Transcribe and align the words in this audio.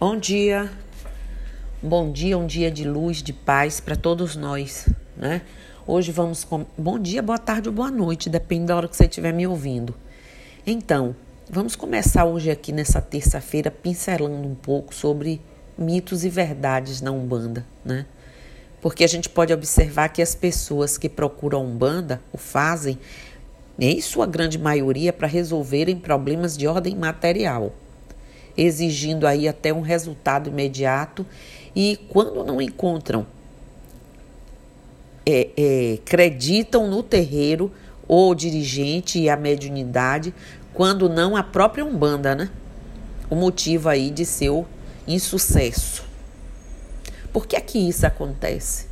Bom 0.00 0.16
dia, 0.18 0.68
bom 1.80 2.10
dia, 2.10 2.36
um 2.36 2.48
dia 2.48 2.68
de 2.68 2.84
luz, 2.84 3.22
de 3.22 3.32
paz 3.32 3.78
para 3.78 3.94
todos 3.94 4.34
nós, 4.34 4.88
né? 5.16 5.42
Hoje 5.86 6.10
vamos 6.10 6.42
com... 6.42 6.66
Bom 6.76 6.98
dia, 6.98 7.22
boa 7.22 7.38
tarde 7.38 7.68
ou 7.68 7.74
boa 7.74 7.92
noite, 7.92 8.28
depende 8.28 8.66
da 8.66 8.76
hora 8.76 8.88
que 8.88 8.96
você 8.96 9.04
estiver 9.04 9.32
me 9.32 9.46
ouvindo. 9.46 9.94
Então, 10.66 11.14
vamos 11.48 11.76
começar 11.76 12.24
hoje 12.24 12.50
aqui 12.50 12.72
nessa 12.72 13.00
terça-feira 13.00 13.70
pincelando 13.70 14.48
um 14.48 14.56
pouco 14.56 14.92
sobre 14.92 15.40
mitos 15.78 16.24
e 16.24 16.28
verdades 16.28 17.00
na 17.00 17.12
Umbanda, 17.12 17.64
né? 17.84 18.04
Porque 18.82 19.04
a 19.04 19.08
gente 19.08 19.28
pode 19.28 19.52
observar 19.52 20.08
que 20.08 20.20
as 20.20 20.34
pessoas 20.34 20.98
que 20.98 21.08
procuram 21.08 21.60
a 21.60 21.62
Umbanda 21.62 22.20
o 22.32 22.36
fazem, 22.36 22.98
em 23.78 24.00
sua 24.00 24.26
grande 24.26 24.58
maioria, 24.58 25.12
para 25.12 25.28
resolverem 25.28 25.96
problemas 25.96 26.56
de 26.56 26.66
ordem 26.66 26.96
material 26.96 27.72
exigindo 28.56 29.26
aí 29.26 29.48
até 29.48 29.72
um 29.72 29.80
resultado 29.80 30.48
imediato 30.48 31.26
e 31.74 31.98
quando 32.08 32.44
não 32.44 32.60
encontram, 32.60 33.26
é, 35.26 35.48
é, 35.56 35.98
creditam 36.04 36.88
no 36.88 37.02
terreiro 37.02 37.72
o 38.06 38.34
dirigente 38.34 39.18
e 39.18 39.28
a 39.30 39.36
mediunidade, 39.36 40.34
quando 40.72 41.08
não 41.08 41.36
a 41.36 41.42
própria 41.42 41.84
Umbanda, 41.84 42.34
né? 42.34 42.50
O 43.30 43.34
motivo 43.34 43.88
aí 43.88 44.10
de 44.10 44.24
seu 44.24 44.66
insucesso. 45.08 46.04
Por 47.32 47.46
que 47.46 47.56
é 47.56 47.60
que 47.60 47.78
isso 47.78 48.06
acontece? 48.06 48.86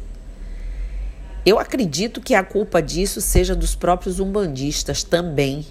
Eu 1.44 1.58
acredito 1.58 2.20
que 2.20 2.34
a 2.34 2.42
culpa 2.42 2.80
disso 2.80 3.20
seja 3.20 3.54
dos 3.54 3.74
próprios 3.74 4.18
umbandistas 4.18 5.02
também, 5.02 5.66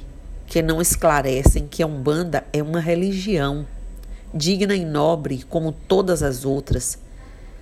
que 0.46 0.62
não 0.62 0.82
esclarecem 0.82 1.68
que 1.68 1.82
a 1.82 1.88
Umbanda 1.88 2.44
é 2.52 2.62
uma 2.62 2.80
religião 2.80 3.66
digna 4.34 4.76
e 4.76 4.86
nobre 4.86 5.44
como 5.50 5.72
todas 5.72 6.24
as 6.24 6.46
outras, 6.46 6.98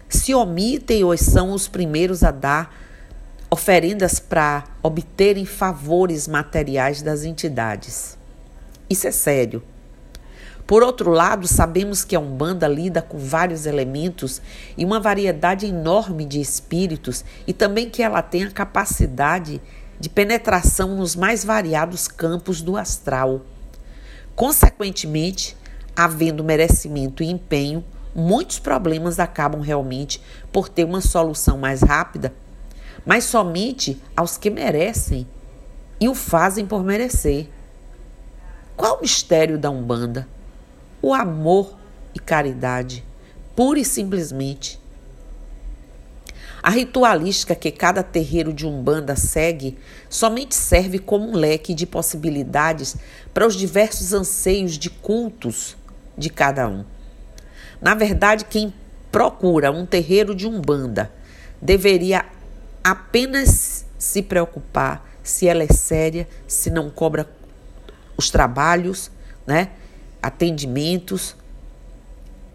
se 0.07 0.33
omitem 0.33 1.03
ou 1.03 1.15
são 1.17 1.51
os 1.51 1.67
primeiros 1.67 2.23
a 2.23 2.31
dar 2.31 2.75
oferendas 3.51 4.19
para 4.19 4.63
obterem 4.81 5.45
favores 5.45 6.27
materiais 6.27 7.01
das 7.01 7.23
entidades. 7.23 8.17
Isso 8.89 9.07
é 9.07 9.11
sério. 9.11 9.63
Por 10.69 10.83
outro 10.83 11.09
lado, 11.09 11.47
sabemos 11.47 12.03
que 12.03 12.15
a 12.15 12.19
Umbanda 12.19 12.67
lida 12.67 13.01
com 13.01 13.17
vários 13.17 13.65
elementos 13.65 14.39
e 14.77 14.85
uma 14.85 14.99
variedade 14.99 15.65
enorme 15.65 16.25
de 16.25 16.39
espíritos 16.39 17.25
e 17.47 17.53
também 17.53 17.89
que 17.89 18.03
ela 18.03 18.21
tem 18.21 18.43
a 18.43 18.51
capacidade 18.51 19.59
de 19.99 20.09
penetração 20.09 20.95
nos 20.95 21.15
mais 21.15 21.43
variados 21.43 22.07
campos 22.07 22.61
do 22.61 22.77
astral. 22.77 23.41
Consequentemente, 24.35 25.57
havendo 25.99 26.45
merecimento 26.45 27.21
e 27.21 27.29
empenho, 27.29 27.83
muitos 28.15 28.57
problemas 28.57 29.19
acabam 29.19 29.59
realmente 29.59 30.21
por 30.49 30.69
ter 30.69 30.85
uma 30.85 31.01
solução 31.01 31.57
mais 31.57 31.81
rápida, 31.81 32.33
mas 33.05 33.25
somente 33.25 34.01
aos 34.15 34.37
que 34.37 34.49
merecem 34.49 35.27
e 35.99 36.07
o 36.07 36.15
fazem 36.15 36.65
por 36.65 36.85
merecer. 36.85 37.49
Qual 38.77 38.97
o 38.97 39.01
mistério 39.01 39.57
da 39.57 39.69
Umbanda? 39.69 40.25
O 41.01 41.13
amor 41.13 41.77
e 42.15 42.19
caridade, 42.19 43.03
pura 43.53 43.77
e 43.77 43.83
simplesmente. 43.83 44.79
A 46.63 46.69
ritualística 46.69 47.55
que 47.55 47.71
cada 47.71 48.03
terreiro 48.03 48.53
de 48.53 48.65
Umbanda 48.65 49.17
segue 49.17 49.77
somente 50.09 50.55
serve 50.55 50.97
como 50.97 51.29
um 51.29 51.35
leque 51.35 51.73
de 51.73 51.85
possibilidades 51.85 52.95
para 53.33 53.45
os 53.45 53.55
diversos 53.55 54.13
anseios 54.13 54.77
de 54.77 54.89
cultos 54.89 55.77
de 56.19 56.29
cada 56.29 56.67
um. 56.67 56.83
Na 57.81 57.95
verdade, 57.95 58.45
quem 58.45 58.73
procura 59.09 59.71
um 59.71 59.85
terreiro 59.85 60.35
de 60.35 60.45
umbanda 60.45 61.11
deveria 61.61 62.25
apenas 62.83 63.85
se 63.97 64.21
preocupar 64.21 65.09
se 65.23 65.47
ela 65.47 65.63
é 65.63 65.67
séria, 65.67 66.27
se 66.47 66.69
não 66.69 66.89
cobra 66.89 67.27
os 68.17 68.29
trabalhos, 68.29 69.09
né? 69.47 69.69
Atendimentos 70.21 71.35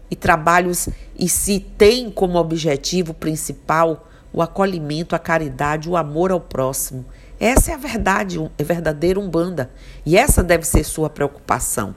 e 0.09 0.15
trabalhos 0.15 0.87
e 1.17 1.27
se 1.27 1.59
tem 1.59 2.11
como 2.11 2.37
objetivo 2.37 3.13
principal 3.13 4.07
o 4.31 4.41
acolhimento, 4.41 5.15
a 5.15 5.19
caridade, 5.19 5.89
o 5.89 5.97
amor 5.97 6.31
ao 6.31 6.39
próximo. 6.39 7.05
Essa 7.39 7.71
é 7.71 7.73
a 7.73 7.77
verdade, 7.77 8.39
é 8.57 8.63
verdadeira 8.63 9.19
umbanda, 9.19 9.69
e 10.05 10.15
essa 10.17 10.43
deve 10.43 10.65
ser 10.65 10.83
sua 10.83 11.09
preocupação 11.09 11.95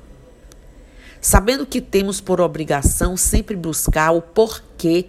sabendo 1.21 1.67
que 1.67 1.81
temos 1.81 2.21
por 2.21 2.41
obrigação 2.41 3.17
sempre 3.17 3.57
buscar 3.57 4.13
o 4.13 4.23
porquê 4.23 5.07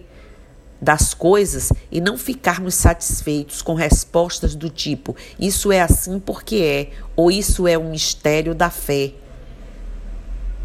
das 0.80 1.12
coisas 1.12 1.72
e 1.92 2.00
não 2.00 2.16
ficarmos 2.16 2.74
satisfeitos 2.74 3.60
com 3.60 3.74
respostas 3.74 4.54
do 4.54 4.70
tipo 4.70 5.14
isso 5.38 5.70
é 5.70 5.80
assim 5.80 6.18
porque 6.18 6.56
é 6.56 6.90
ou 7.14 7.30
isso 7.30 7.68
é 7.68 7.76
um 7.76 7.90
mistério 7.90 8.54
da 8.54 8.70
fé. 8.70 9.12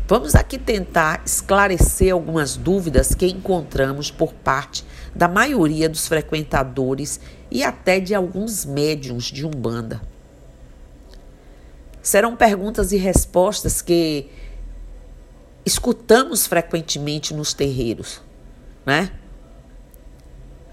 Vamos 0.07 0.35
aqui 0.35 0.59
tentar 0.59 1.23
esclarecer 1.25 2.13
algumas 2.13 2.55
dúvidas 2.55 3.16
que 3.16 3.25
encontramos 3.25 4.11
por 4.11 4.34
parte 4.34 4.85
da 5.16 5.28
maioria 5.28 5.89
dos 5.89 6.07
frequentadores 6.07 7.19
e 7.50 7.63
até 7.63 8.00
de 8.00 8.13
alguns 8.13 8.66
médiums 8.66 9.25
de 9.25 9.44
Umbanda. 9.47 10.00
Serão 12.03 12.35
perguntas 12.35 12.91
e 12.91 12.97
respostas 12.97 13.81
que 13.81 14.29
escutamos 15.65 16.45
frequentemente 16.45 17.33
nos 17.33 17.53
terreiros, 17.53 18.21
né? 18.85 19.11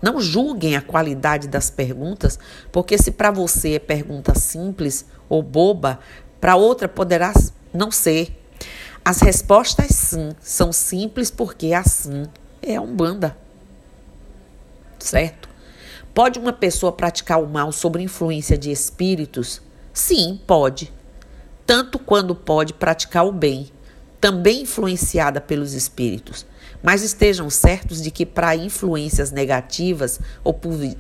Não 0.02 0.20
julguem 0.20 0.76
a 0.76 0.82
qualidade 0.82 1.48
das 1.48 1.70
perguntas, 1.70 2.38
porque 2.70 2.98
se 2.98 3.12
para 3.12 3.30
você 3.30 3.74
é 3.74 3.78
pergunta 3.78 4.38
simples 4.38 5.06
ou 5.28 5.42
boba, 5.42 6.00
para 6.40 6.56
outra 6.56 6.88
poderá 6.88 7.32
não 7.72 7.90
ser. 7.90 8.38
As 9.04 9.20
respostas 9.20 9.94
sim 9.94 10.34
são 10.40 10.72
simples 10.72 11.30
porque 11.30 11.72
assim 11.72 12.26
é 12.60 12.76
a 12.76 12.82
Umbanda. 12.82 13.36
Certo? 14.98 15.48
Pode 16.12 16.38
uma 16.38 16.52
pessoa 16.52 16.92
praticar 16.92 17.42
o 17.42 17.48
mal 17.48 17.72
sob 17.72 18.00
influência 18.02 18.58
de 18.58 18.70
espíritos? 18.70 19.62
Sim, 19.92 20.40
pode. 20.46 20.92
Tanto 21.64 21.98
quando 21.98 22.34
pode 22.34 22.74
praticar 22.74 23.26
o 23.26 23.32
bem 23.32 23.71
também 24.22 24.62
influenciada 24.62 25.40
pelos 25.40 25.74
espíritos. 25.74 26.46
Mas 26.80 27.02
estejam 27.02 27.50
certos 27.50 28.00
de 28.00 28.08
que 28.12 28.24
para 28.24 28.54
influências 28.54 29.32
negativas 29.32 30.20
ou, 30.44 30.58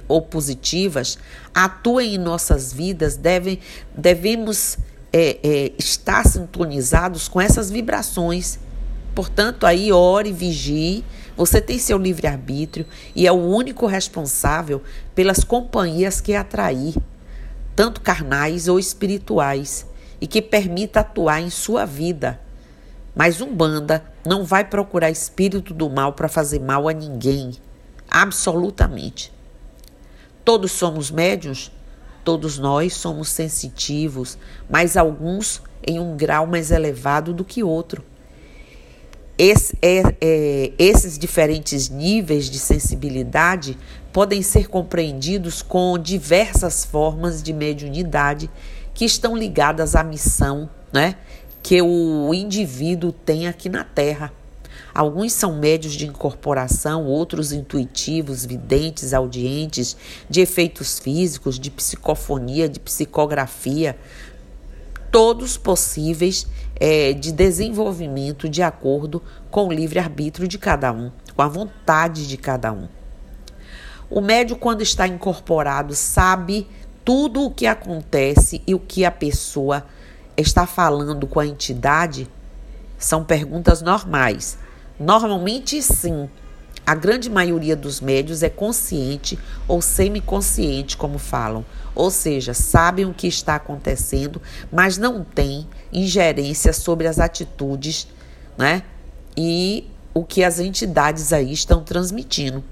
ou 0.08 0.22
positivas 0.22 1.16
atuem 1.54 2.16
em 2.16 2.18
nossas 2.18 2.72
vidas, 2.72 3.16
devem, 3.16 3.60
devemos 3.96 4.76
é, 5.12 5.38
é, 5.40 5.72
estar 5.78 6.26
sintonizados 6.26 7.28
com 7.28 7.40
essas 7.40 7.70
vibrações. 7.70 8.58
Portanto, 9.14 9.66
aí 9.66 9.92
ore, 9.92 10.32
vigie. 10.32 11.04
Você 11.36 11.60
tem 11.60 11.78
seu 11.78 11.98
livre-arbítrio 11.98 12.86
e 13.14 13.24
é 13.24 13.30
o 13.30 13.36
único 13.36 13.86
responsável 13.86 14.82
pelas 15.14 15.44
companhias 15.44 16.20
que 16.20 16.34
atrair, 16.34 16.96
tanto 17.76 18.00
carnais 18.00 18.66
ou 18.66 18.80
espirituais, 18.80 19.86
e 20.20 20.26
que 20.26 20.42
permita 20.42 21.00
atuar 21.00 21.40
em 21.40 21.50
sua 21.50 21.84
vida 21.84 22.41
mas 23.14 23.40
Umbanda 23.40 24.04
não 24.24 24.44
vai 24.44 24.64
procurar 24.64 25.10
espírito 25.10 25.74
do 25.74 25.90
mal 25.90 26.12
para 26.12 26.28
fazer 26.28 26.60
mal 26.60 26.88
a 26.88 26.92
ninguém. 26.92 27.52
Absolutamente. 28.10 29.32
Todos 30.44 30.72
somos 30.72 31.10
médios, 31.10 31.70
todos 32.24 32.58
nós 32.58 32.94
somos 32.94 33.28
sensitivos, 33.28 34.38
mas 34.68 34.96
alguns 34.96 35.62
em 35.86 35.98
um 35.98 36.16
grau 36.16 36.46
mais 36.46 36.70
elevado 36.70 37.32
do 37.32 37.44
que 37.44 37.62
outro. 37.62 38.04
Esse, 39.38 39.76
é, 39.80 40.02
é, 40.20 40.72
esses 40.78 41.18
diferentes 41.18 41.88
níveis 41.88 42.50
de 42.50 42.58
sensibilidade 42.58 43.78
podem 44.12 44.42
ser 44.42 44.68
compreendidos 44.68 45.62
com 45.62 45.98
diversas 45.98 46.84
formas 46.84 47.42
de 47.42 47.52
mediunidade 47.52 48.50
que 48.94 49.04
estão 49.04 49.34
ligadas 49.34 49.96
à 49.96 50.04
missão 50.04 50.68
né, 50.92 51.16
que 51.62 51.80
o 51.80 52.34
indivíduo 52.34 53.12
tem 53.12 53.46
aqui 53.46 53.68
na 53.68 53.84
Terra. 53.84 54.32
Alguns 54.94 55.32
são 55.32 55.56
médios 55.56 55.94
de 55.94 56.06
incorporação, 56.06 57.06
outros 57.06 57.52
intuitivos, 57.52 58.44
videntes, 58.44 59.14
audientes, 59.14 59.96
de 60.28 60.40
efeitos 60.40 60.98
físicos, 60.98 61.58
de 61.58 61.70
psicofonia, 61.70 62.68
de 62.68 62.78
psicografia, 62.78 63.96
todos 65.10 65.56
possíveis 65.56 66.46
é, 66.78 67.12
de 67.12 67.32
desenvolvimento 67.32 68.48
de 68.48 68.62
acordo 68.62 69.22
com 69.50 69.68
o 69.68 69.72
livre-arbítrio 69.72 70.48
de 70.48 70.58
cada 70.58 70.92
um, 70.92 71.10
com 71.34 71.42
a 71.42 71.48
vontade 71.48 72.26
de 72.26 72.36
cada 72.36 72.72
um. 72.72 72.88
O 74.10 74.20
médio, 74.20 74.56
quando 74.56 74.82
está 74.82 75.06
incorporado, 75.06 75.94
sabe 75.94 76.66
tudo 77.02 77.44
o 77.44 77.50
que 77.50 77.66
acontece 77.66 78.62
e 78.66 78.74
o 78.74 78.78
que 78.78 79.04
a 79.04 79.10
pessoa 79.10 79.86
está 80.36 80.66
falando 80.66 81.26
com 81.26 81.40
a 81.40 81.46
entidade 81.46 82.28
são 82.98 83.24
perguntas 83.24 83.82
normais, 83.82 84.58
Normalmente, 85.02 85.82
sim. 85.82 86.28
A 86.84 86.94
grande 86.94 87.28
maioria 87.30 87.76
dos 87.76 88.00
médios 88.00 88.42
é 88.42 88.48
consciente 88.48 89.38
ou 89.68 89.80
semiconsciente, 89.80 90.96
como 90.96 91.18
falam, 91.18 91.64
ou 91.94 92.10
seja, 92.10 92.54
sabem 92.54 93.04
o 93.04 93.14
que 93.14 93.28
está 93.28 93.54
acontecendo, 93.54 94.42
mas 94.70 94.98
não 94.98 95.22
têm 95.22 95.66
ingerência 95.92 96.72
sobre 96.72 97.06
as 97.06 97.20
atitudes, 97.20 98.08
né? 98.58 98.82
E 99.36 99.88
o 100.12 100.24
que 100.24 100.42
as 100.42 100.58
entidades 100.58 101.32
aí 101.32 101.52
estão 101.52 101.84
transmitindo. 101.84 102.64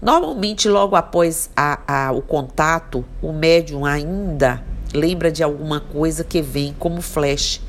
Normalmente, 0.00 0.68
logo 0.68 0.96
após 0.96 1.50
a, 1.54 2.06
a, 2.06 2.12
o 2.12 2.22
contato, 2.22 3.04
o 3.20 3.32
médium 3.32 3.84
ainda 3.84 4.64
lembra 4.92 5.30
de 5.30 5.42
alguma 5.42 5.80
coisa 5.80 6.22
que 6.22 6.42
vem 6.42 6.74
como 6.78 7.00
flash, 7.00 7.60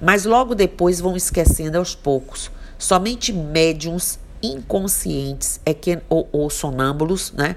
mas 0.00 0.24
logo 0.24 0.54
depois 0.54 1.00
vão 1.00 1.16
esquecendo 1.16 1.78
aos 1.78 1.94
poucos. 1.94 2.50
Somente 2.78 3.32
médiums 3.32 4.18
inconscientes 4.42 5.60
é 5.66 5.74
que, 5.74 5.98
ou, 6.08 6.28
ou 6.32 6.48
sonâmbulos, 6.48 7.32
né? 7.32 7.56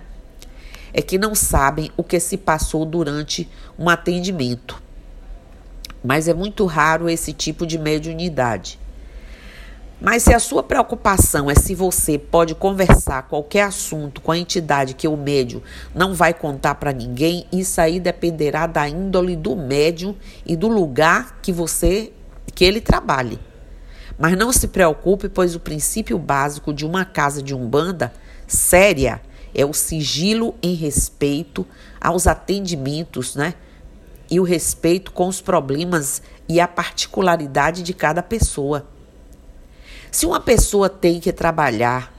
É 0.94 1.02
que 1.02 1.18
não 1.18 1.34
sabem 1.34 1.90
o 1.96 2.04
que 2.04 2.20
se 2.20 2.38
passou 2.38 2.86
durante 2.86 3.50
um 3.80 3.90
atendimento. 3.90 4.82
Mas 6.04 6.28
é 6.28 6.34
muito 6.34 6.66
raro 6.66 7.10
esse 7.10 7.32
tipo 7.32 7.66
de 7.66 7.80
mediunidade. 7.80 8.78
Mas 10.06 10.24
se 10.24 10.34
a 10.34 10.40
sua 10.40 10.62
preocupação 10.62 11.50
é 11.50 11.56
se 11.56 11.74
você 11.74 12.18
pode 12.18 12.54
conversar 12.54 13.24
qualquer 13.24 13.62
assunto 13.62 14.20
com 14.20 14.34
a 14.34 14.38
entidade 14.38 14.96
que 14.96 15.08
o 15.08 15.16
médium 15.16 15.62
não 15.96 16.14
vai 16.14 16.34
contar 16.34 16.76
para 16.76 16.92
ninguém, 16.92 17.48
isso 17.54 17.80
aí 17.80 18.02
dependerá 18.02 18.68
da 18.68 18.86
índole 18.86 19.34
do 19.34 19.56
médium 19.56 20.14
e 20.46 20.58
do 20.58 20.68
lugar 20.68 21.40
que 21.42 21.54
você 21.54 22.12
que 22.54 22.66
ele 22.66 22.82
trabalhe. 22.82 23.40
Mas 24.20 24.36
não 24.38 24.52
se 24.52 24.68
preocupe, 24.68 25.30
pois 25.30 25.56
o 25.56 25.60
princípio 25.62 26.20
básico 26.20 26.74
de 26.74 26.86
uma 26.86 27.06
casa 27.06 27.42
de 27.42 27.56
umbanda 27.56 28.12
séria 28.46 29.22
é 29.56 29.66
o 29.66 29.72
sigilo 29.72 30.54
em 30.62 30.74
respeito 30.74 31.66
aos 32.02 32.28
atendimentos, 32.28 33.38
né? 33.38 33.54
E 34.30 34.38
o 34.38 34.44
respeito 34.44 35.14
com 35.14 35.30
os 35.30 35.40
problemas 35.40 36.22
e 36.50 36.60
a 36.60 36.68
particularidade 36.68 37.82
de 37.84 37.94
cada 37.94 38.22
pessoa. 38.22 38.92
Se 40.14 40.28
uma 40.28 40.40
pessoa 40.40 40.90
tem 40.90 41.20
que 41.20 41.34
trabalhar 41.34 42.14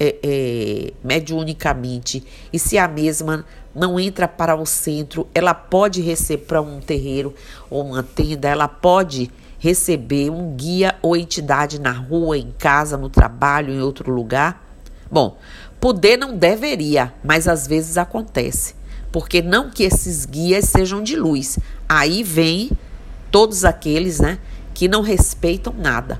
é, 0.00 0.16
é, 0.22 0.92
mediunicamente 1.04 2.24
e 2.50 2.58
se 2.58 2.78
a 2.78 2.88
mesma 2.88 3.44
não 3.74 4.00
entra 4.00 4.26
para 4.26 4.56
o 4.56 4.64
centro, 4.64 5.28
ela 5.34 5.52
pode 5.52 6.00
receber 6.00 6.46
para 6.46 6.62
um 6.62 6.80
terreiro 6.80 7.34
ou 7.68 7.84
uma 7.84 8.02
tenda, 8.02 8.48
ela 8.48 8.66
pode 8.66 9.30
receber 9.58 10.30
um 10.30 10.56
guia 10.56 10.96
ou 11.02 11.14
entidade 11.14 11.78
na 11.78 11.92
rua, 11.92 12.38
em 12.38 12.50
casa, 12.58 12.96
no 12.96 13.10
trabalho, 13.10 13.74
em 13.74 13.82
outro 13.82 14.10
lugar? 14.10 14.66
Bom, 15.10 15.36
poder 15.78 16.16
não 16.16 16.34
deveria, 16.34 17.12
mas 17.22 17.46
às 17.46 17.66
vezes 17.66 17.98
acontece. 17.98 18.74
Porque 19.12 19.42
não 19.42 19.68
que 19.68 19.82
esses 19.82 20.24
guias 20.24 20.64
sejam 20.64 21.02
de 21.02 21.14
luz. 21.14 21.58
Aí 21.86 22.22
vem 22.22 22.70
todos 23.30 23.66
aqueles, 23.66 24.18
né, 24.18 24.38
que 24.72 24.88
não 24.88 25.02
respeitam 25.02 25.74
nada. 25.76 26.18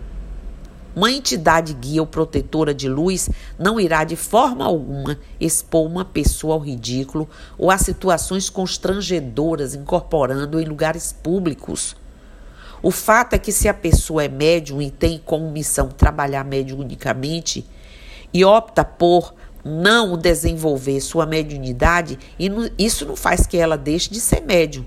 Uma 0.95 1.11
entidade 1.11 1.75
guia 1.75 2.01
ou 2.01 2.07
protetora 2.07 2.73
de 2.73 2.89
luz 2.89 3.29
não 3.59 3.81
irá 3.81 4.05
de 4.05 4.15
forma 4.15 4.65
alguma 4.65 5.19
expor 5.41 5.87
uma 5.87 6.05
pessoa 6.05 6.55
ao 6.55 6.61
ridículo 6.61 7.29
ou 7.59 7.71
a 7.71 7.79
situações 7.79 8.49
constrangedoras 8.49 9.75
incorporando 9.75 10.61
em 10.61 10.65
lugares 10.65 11.13
públicos. 11.13 11.97
O 12.81 12.91
fato 12.91 13.33
é 13.33 13.39
que 13.39 13.51
se 13.51 13.69
a 13.69 13.75
pessoa 13.75 14.25
é 14.25 14.29
médium 14.29 14.81
e 14.81 14.91
tem 14.91 15.21
como 15.25 15.51
missão 15.51 15.89
trabalhar 15.89 16.45
mediunicamente 16.45 17.67
e 18.33 18.45
opta 18.45 18.85
por 18.85 19.35
não 19.65 20.17
desenvolver 20.17 21.01
sua 21.01 21.25
mediunidade, 21.25 22.19
isso 22.79 23.07
não 23.07 23.17
faz 23.17 23.47
que 23.47 23.57
ela 23.57 23.79
deixe 23.79 24.11
de 24.11 24.21
ser 24.21 24.43
médium. 24.43 24.85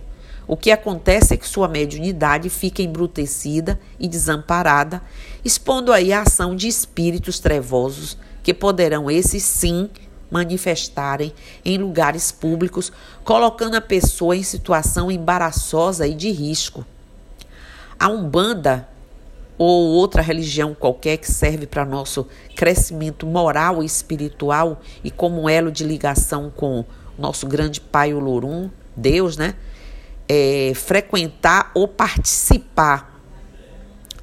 O 0.48 0.56
que 0.56 0.72
acontece 0.72 1.34
é 1.34 1.38
que 1.38 1.48
sua 1.48 1.68
mediunidade 1.68 2.50
fica 2.50 2.82
embrutecida 2.82 3.78
e 4.00 4.08
desamparada, 4.08 5.02
expondo 5.44 5.92
aí 5.92 6.12
a 6.12 6.22
ação 6.22 6.56
de 6.56 6.68
espíritos 6.68 7.40
trevosos 7.40 8.18
que 8.44 8.54
poderão 8.54 9.10
esses 9.10 9.44
sim 9.44 9.90
manifestarem 10.30 11.34
em 11.64 11.78
lugares 11.78 12.32
públicos, 12.32 12.92
colocando 13.24 13.76
a 13.76 13.82
pessoa 13.82 14.36
em 14.36 14.44
situação 14.44 15.10
embaraçosa 15.10 16.06
e 16.06 16.14
de 16.14 16.32
risco. 16.32 16.86
A 18.00 18.10
Umbanda 18.10 18.88
ou 19.58 19.88
outra 19.88 20.22
religião 20.22 20.76
qualquer 20.76 21.18
que 21.18 21.32
serve 21.32 21.66
para 21.66 21.86
nosso 21.86 22.28
crescimento 22.56 23.26
moral 23.26 23.82
e 23.82 23.86
espiritual 23.86 24.82
e 25.04 25.10
como 25.10 25.50
elo 25.50 25.72
de 25.72 25.84
ligação 25.84 26.52
com 26.56 26.86
nosso 27.18 27.48
grande 27.48 27.82
Pai 27.82 28.14
Olorum, 28.14 28.70
Deus, 28.96 29.38
né? 29.38 29.56
é, 30.28 30.74
frequentar 30.76 31.72
ou 31.74 31.88
participar 31.88 33.17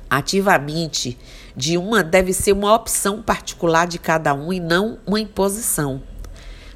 ativamente 0.08 1.18
de 1.56 1.76
uma 1.78 2.02
deve 2.02 2.32
ser 2.32 2.52
uma 2.52 2.74
opção 2.74 3.22
particular 3.22 3.86
de 3.86 3.98
cada 3.98 4.34
um 4.34 4.52
e 4.52 4.60
não 4.60 4.98
uma 5.06 5.20
imposição. 5.20 6.02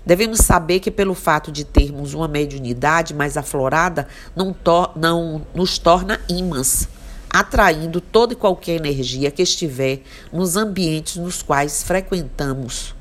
Devemos 0.06 0.38
saber 0.38 0.80
que, 0.80 0.90
pelo 0.90 1.14
fato 1.14 1.52
de 1.52 1.64
termos 1.64 2.14
uma 2.14 2.26
mediunidade 2.26 3.12
mais 3.12 3.36
aflorada, 3.36 4.08
não, 4.34 4.56
não 4.96 5.46
nos 5.54 5.78
torna 5.78 6.18
ímãs, 6.28 6.88
atraindo 7.28 8.00
toda 8.00 8.32
e 8.32 8.36
qualquer 8.36 8.76
energia 8.76 9.30
que 9.30 9.42
estiver 9.42 10.00
nos 10.32 10.56
ambientes 10.56 11.16
nos 11.16 11.42
quais 11.42 11.82
frequentamos. 11.82 12.97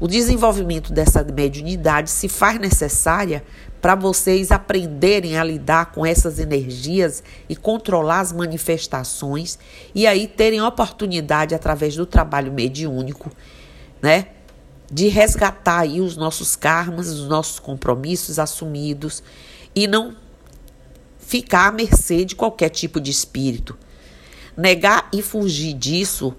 O 0.00 0.08
desenvolvimento 0.08 0.94
dessa 0.94 1.22
mediunidade 1.22 2.10
se 2.10 2.26
faz 2.26 2.58
necessária 2.58 3.44
para 3.82 3.94
vocês 3.94 4.50
aprenderem 4.50 5.36
a 5.36 5.44
lidar 5.44 5.92
com 5.92 6.06
essas 6.06 6.38
energias 6.38 7.22
e 7.50 7.54
controlar 7.54 8.20
as 8.20 8.32
manifestações 8.32 9.58
e 9.94 10.06
aí 10.06 10.26
terem 10.26 10.62
oportunidade 10.62 11.54
através 11.54 11.94
do 11.96 12.06
trabalho 12.06 12.50
mediúnico, 12.50 13.30
né, 14.00 14.28
de 14.90 15.08
resgatar 15.08 15.80
aí 15.80 16.00
os 16.00 16.16
nossos 16.16 16.56
karmas, 16.56 17.08
os 17.10 17.28
nossos 17.28 17.58
compromissos 17.58 18.38
assumidos 18.38 19.22
e 19.74 19.86
não 19.86 20.16
ficar 21.18 21.68
à 21.68 21.72
mercê 21.72 22.24
de 22.24 22.34
qualquer 22.34 22.70
tipo 22.70 22.98
de 22.98 23.10
espírito. 23.10 23.76
Negar 24.56 25.10
e 25.12 25.20
fugir 25.20 25.74
disso 25.74 26.34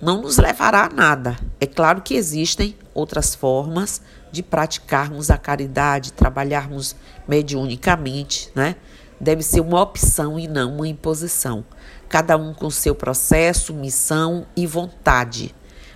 não 0.00 0.22
nos 0.22 0.38
levará 0.38 0.84
a 0.84 0.88
nada. 0.88 1.36
É 1.60 1.66
claro 1.66 2.02
que 2.02 2.14
existem 2.14 2.76
outras 2.94 3.34
formas 3.34 4.00
de 4.30 4.42
praticarmos 4.42 5.30
a 5.30 5.36
caridade, 5.36 6.12
trabalharmos 6.12 6.94
mediunicamente, 7.26 8.50
né? 8.54 8.76
Deve 9.20 9.42
ser 9.42 9.60
uma 9.60 9.82
opção 9.82 10.38
e 10.38 10.46
não 10.46 10.76
uma 10.76 10.86
imposição. 10.86 11.64
Cada 12.08 12.36
um 12.36 12.54
com 12.54 12.70
seu 12.70 12.94
processo, 12.94 13.74
missão 13.74 14.46
e 14.56 14.66
vontade. 14.66 15.54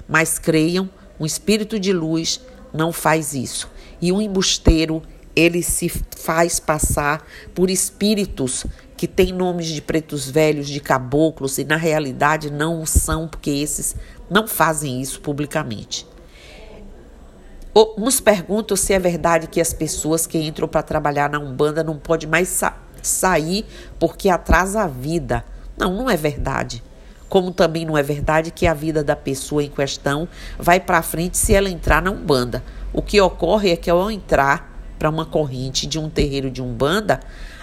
Mas 0.08 0.38
creiam, 0.38 0.90
um 1.20 1.24
espírito 1.24 1.78
de 1.78 1.92
luz 1.92 2.40
não 2.72 2.92
faz 2.92 3.32
isso. 3.34 3.70
E 4.00 4.10
um 4.10 4.20
embusteiro, 4.20 5.02
ele 5.36 5.62
se 5.62 5.88
faz 6.16 6.58
passar 6.58 7.24
por 7.54 7.70
espíritos 7.70 8.66
que 9.02 9.08
têm 9.08 9.32
nomes 9.32 9.66
de 9.66 9.82
pretos 9.82 10.30
velhos, 10.30 10.68
de 10.68 10.78
caboclos, 10.78 11.58
e 11.58 11.64
na 11.64 11.74
realidade 11.74 12.52
não 12.52 12.86
são, 12.86 13.26
porque 13.26 13.50
esses 13.50 13.96
não 14.30 14.46
fazem 14.46 15.00
isso 15.00 15.20
publicamente. 15.20 16.06
Nos 17.98 18.20
perguntam 18.20 18.76
se 18.76 18.92
é 18.92 19.00
verdade 19.00 19.48
que 19.48 19.60
as 19.60 19.72
pessoas 19.72 20.24
que 20.24 20.38
entram 20.38 20.68
para 20.68 20.84
trabalhar 20.84 21.28
na 21.28 21.40
Umbanda 21.40 21.82
não 21.82 21.98
podem 21.98 22.28
mais 22.28 22.46
sa 22.46 22.76
sair 23.02 23.66
porque 23.98 24.28
atrasa 24.28 24.82
a 24.82 24.86
vida. 24.86 25.44
Não, 25.76 25.92
não 25.92 26.08
é 26.08 26.16
verdade. 26.16 26.80
Como 27.28 27.50
também 27.50 27.84
não 27.84 27.98
é 27.98 28.04
verdade 28.04 28.52
que 28.52 28.68
a 28.68 28.74
vida 28.74 29.02
da 29.02 29.16
pessoa 29.16 29.64
em 29.64 29.68
questão 29.68 30.28
vai 30.56 30.78
para 30.78 31.02
frente 31.02 31.36
se 31.36 31.52
ela 31.52 31.68
entrar 31.68 32.00
na 32.00 32.12
Umbanda. 32.12 32.62
O 32.92 33.02
que 33.02 33.20
ocorre 33.20 33.72
é 33.72 33.76
que 33.76 33.90
ao 33.90 34.08
entrar 34.12 34.72
para 34.96 35.10
uma 35.10 35.26
corrente 35.26 35.88
de 35.88 35.98
um 35.98 36.08
terreiro 36.08 36.48
de 36.48 36.62
Umbanda, 36.62 37.18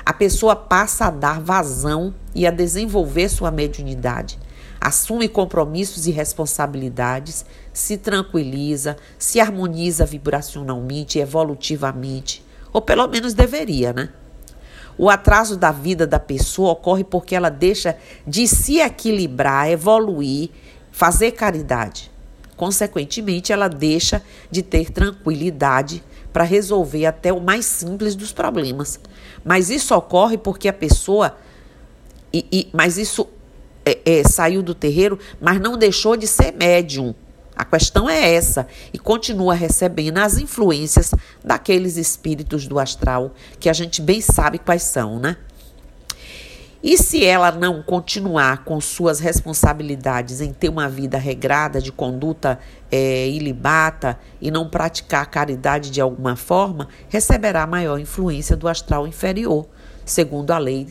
a 0.09 0.13
pessoa 0.13 0.55
passa 0.55 1.05
a 1.05 1.11
dar 1.11 1.39
vazão 1.39 2.15
e 2.33 2.47
a 2.47 2.49
desenvolver 2.49 3.29
sua 3.29 3.51
mediunidade 3.51 4.39
assume 4.81 5.27
compromissos 5.27 6.07
e 6.07 6.11
responsabilidades, 6.11 7.45
se 7.71 7.95
tranquiliza, 7.95 8.97
se 9.19 9.39
harmoniza 9.39 10.07
vibracionalmente, 10.07 11.19
evolutivamente, 11.19 12.43
ou 12.73 12.81
pelo 12.81 13.07
menos 13.07 13.35
deveria, 13.35 13.93
né? 13.93 14.09
O 14.97 15.11
atraso 15.11 15.55
da 15.55 15.71
vida 15.71 16.07
da 16.07 16.19
pessoa 16.19 16.71
ocorre 16.71 17.03
porque 17.03 17.35
ela 17.35 17.49
deixa 17.49 17.95
de 18.25 18.47
se 18.47 18.79
equilibrar, 18.79 19.69
evoluir, 19.69 20.49
fazer 20.91 21.33
caridade. 21.33 22.11
Consequentemente, 22.57 23.53
ela 23.53 23.67
deixa 23.67 24.23
de 24.49 24.63
ter 24.63 24.89
tranquilidade 24.89 26.03
para 26.33 26.43
resolver 26.43 27.05
até 27.05 27.31
o 27.31 27.39
mais 27.39 27.65
simples 27.65 28.15
dos 28.15 28.31
problemas. 28.31 28.99
Mas 29.43 29.69
isso 29.69 29.95
ocorre 29.95 30.37
porque 30.37 30.67
a 30.67 30.73
pessoa. 30.73 31.37
E, 32.31 32.45
e, 32.51 32.69
mas 32.73 32.97
isso 32.97 33.27
é, 33.85 34.19
é, 34.19 34.23
saiu 34.23 34.61
do 34.61 34.75
terreiro, 34.75 35.17
mas 35.39 35.59
não 35.59 35.77
deixou 35.77 36.15
de 36.15 36.27
ser 36.27 36.53
médium. 36.53 37.13
A 37.55 37.65
questão 37.65 38.09
é 38.09 38.35
essa 38.35 38.67
e 38.93 38.97
continua 38.97 39.53
recebendo 39.53 40.19
as 40.19 40.37
influências 40.37 41.13
daqueles 41.43 41.97
espíritos 41.97 42.67
do 42.67 42.79
astral 42.79 43.33
que 43.59 43.67
a 43.67 43.73
gente 43.73 44.01
bem 44.01 44.21
sabe 44.21 44.59
quais 44.59 44.83
são, 44.83 45.19
né? 45.19 45.35
E 46.81 46.97
se 46.97 47.25
ela 47.25 47.51
não 47.51 47.83
continuar 47.83 48.63
com 48.63 48.79
suas 48.79 49.19
responsabilidades 49.19 50.39
em 50.39 50.53
ter 50.53 50.69
uma 50.69 50.87
vida 50.87 51.17
regrada 51.17 51.81
de 51.81 51.91
conduta 51.91 52.57
é, 52.89 53.27
ilibata 53.27 54.17
e 54.39 54.49
não 54.49 54.69
praticar 54.69 55.29
caridade 55.29 55.91
de 55.91 55.99
alguma 55.99 56.37
forma, 56.37 56.87
receberá 57.09 57.67
maior 57.67 57.99
influência 57.99 58.55
do 58.55 58.65
astral 58.65 59.05
inferior, 59.05 59.67
segundo 60.05 60.51
a 60.51 60.57
lei 60.57 60.87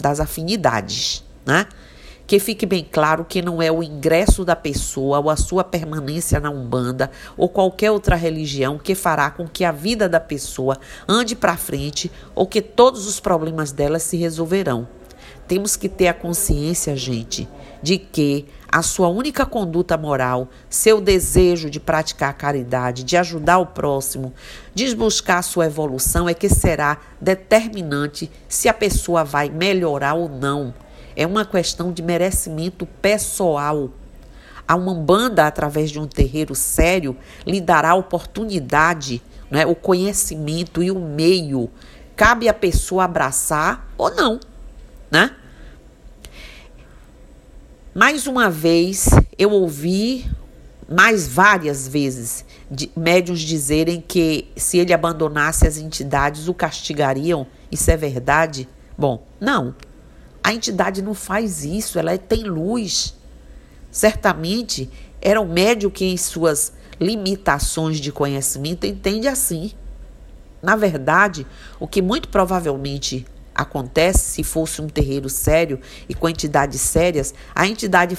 das 0.00 0.18
afinidades, 0.18 1.22
né? 1.44 1.66
Que 2.26 2.38
fique 2.38 2.64
bem 2.64 2.86
claro 2.90 3.24
que 3.24 3.42
não 3.42 3.60
é 3.60 3.70
o 3.70 3.82
ingresso 3.82 4.46
da 4.46 4.56
pessoa 4.56 5.18
ou 5.18 5.28
a 5.28 5.36
sua 5.36 5.62
permanência 5.62 6.40
na 6.40 6.50
Umbanda 6.50 7.10
ou 7.36 7.50
qualquer 7.50 7.90
outra 7.90 8.16
religião 8.16 8.78
que 8.78 8.94
fará 8.94 9.30
com 9.30 9.46
que 9.46 9.64
a 9.64 9.72
vida 9.72 10.08
da 10.08 10.20
pessoa 10.20 10.78
ande 11.06 11.36
para 11.36 11.56
frente 11.56 12.10
ou 12.34 12.46
que 12.46 12.62
todos 12.62 13.06
os 13.06 13.20
problemas 13.20 13.72
dela 13.72 13.98
se 13.98 14.16
resolverão. 14.16 14.97
Temos 15.48 15.76
que 15.76 15.88
ter 15.88 16.08
a 16.08 16.14
consciência, 16.14 16.94
gente, 16.94 17.48
de 17.82 17.96
que 17.96 18.44
a 18.70 18.82
sua 18.82 19.08
única 19.08 19.46
conduta 19.46 19.96
moral, 19.96 20.48
seu 20.68 21.00
desejo 21.00 21.70
de 21.70 21.80
praticar 21.80 22.28
a 22.28 22.34
caridade, 22.34 23.02
de 23.02 23.16
ajudar 23.16 23.56
o 23.56 23.64
próximo, 23.64 24.34
de 24.74 24.94
buscar 24.94 25.38
a 25.38 25.42
sua 25.42 25.64
evolução 25.64 26.28
é 26.28 26.34
que 26.34 26.50
será 26.50 26.98
determinante 27.18 28.30
se 28.46 28.68
a 28.68 28.74
pessoa 28.74 29.24
vai 29.24 29.48
melhorar 29.48 30.12
ou 30.12 30.28
não. 30.28 30.74
É 31.16 31.26
uma 31.26 31.46
questão 31.46 31.90
de 31.90 32.02
merecimento 32.02 32.84
pessoal. 33.00 33.88
A 34.66 34.76
Umbanda, 34.76 35.46
através 35.46 35.90
de 35.90 35.98
um 35.98 36.06
terreiro 36.06 36.54
sério, 36.54 37.16
lhe 37.46 37.58
dará 37.58 37.92
a 37.92 37.94
oportunidade, 37.94 39.22
né, 39.50 39.64
o 39.64 39.74
conhecimento 39.74 40.82
e 40.82 40.90
o 40.90 41.00
meio. 41.00 41.70
Cabe 42.14 42.50
a 42.50 42.54
pessoa 42.54 43.04
abraçar 43.04 43.88
ou 43.96 44.14
não 44.14 44.38
né? 45.10 45.30
Mais 47.98 48.28
uma 48.28 48.48
vez, 48.48 49.08
eu 49.36 49.50
ouvi 49.50 50.24
mais 50.88 51.26
várias 51.26 51.88
vezes 51.88 52.44
de, 52.70 52.88
médiums 52.96 53.40
dizerem 53.40 54.00
que 54.00 54.46
se 54.54 54.78
ele 54.78 54.92
abandonasse 54.92 55.66
as 55.66 55.78
entidades 55.78 56.46
o 56.46 56.54
castigariam. 56.54 57.44
Isso 57.72 57.90
é 57.90 57.96
verdade? 57.96 58.68
Bom, 58.96 59.26
não. 59.40 59.74
A 60.44 60.54
entidade 60.54 61.02
não 61.02 61.12
faz 61.12 61.64
isso, 61.64 61.98
ela 61.98 62.16
tem 62.16 62.44
luz. 62.44 63.16
Certamente 63.90 64.88
era 65.20 65.40
um 65.40 65.52
médium 65.52 65.90
que, 65.90 66.04
em 66.04 66.16
suas 66.16 66.72
limitações 67.00 67.98
de 67.98 68.12
conhecimento, 68.12 68.86
entende 68.86 69.26
assim. 69.26 69.72
Na 70.62 70.76
verdade, 70.76 71.44
o 71.80 71.88
que 71.88 72.00
muito 72.00 72.28
provavelmente 72.28 73.26
acontece 73.58 74.20
se 74.20 74.44
fosse 74.44 74.80
um 74.80 74.88
terreiro 74.88 75.28
sério 75.28 75.80
e 76.08 76.14
com 76.14 76.28
entidades 76.28 76.80
sérias, 76.80 77.34
a 77.54 77.66
entidade 77.66 78.16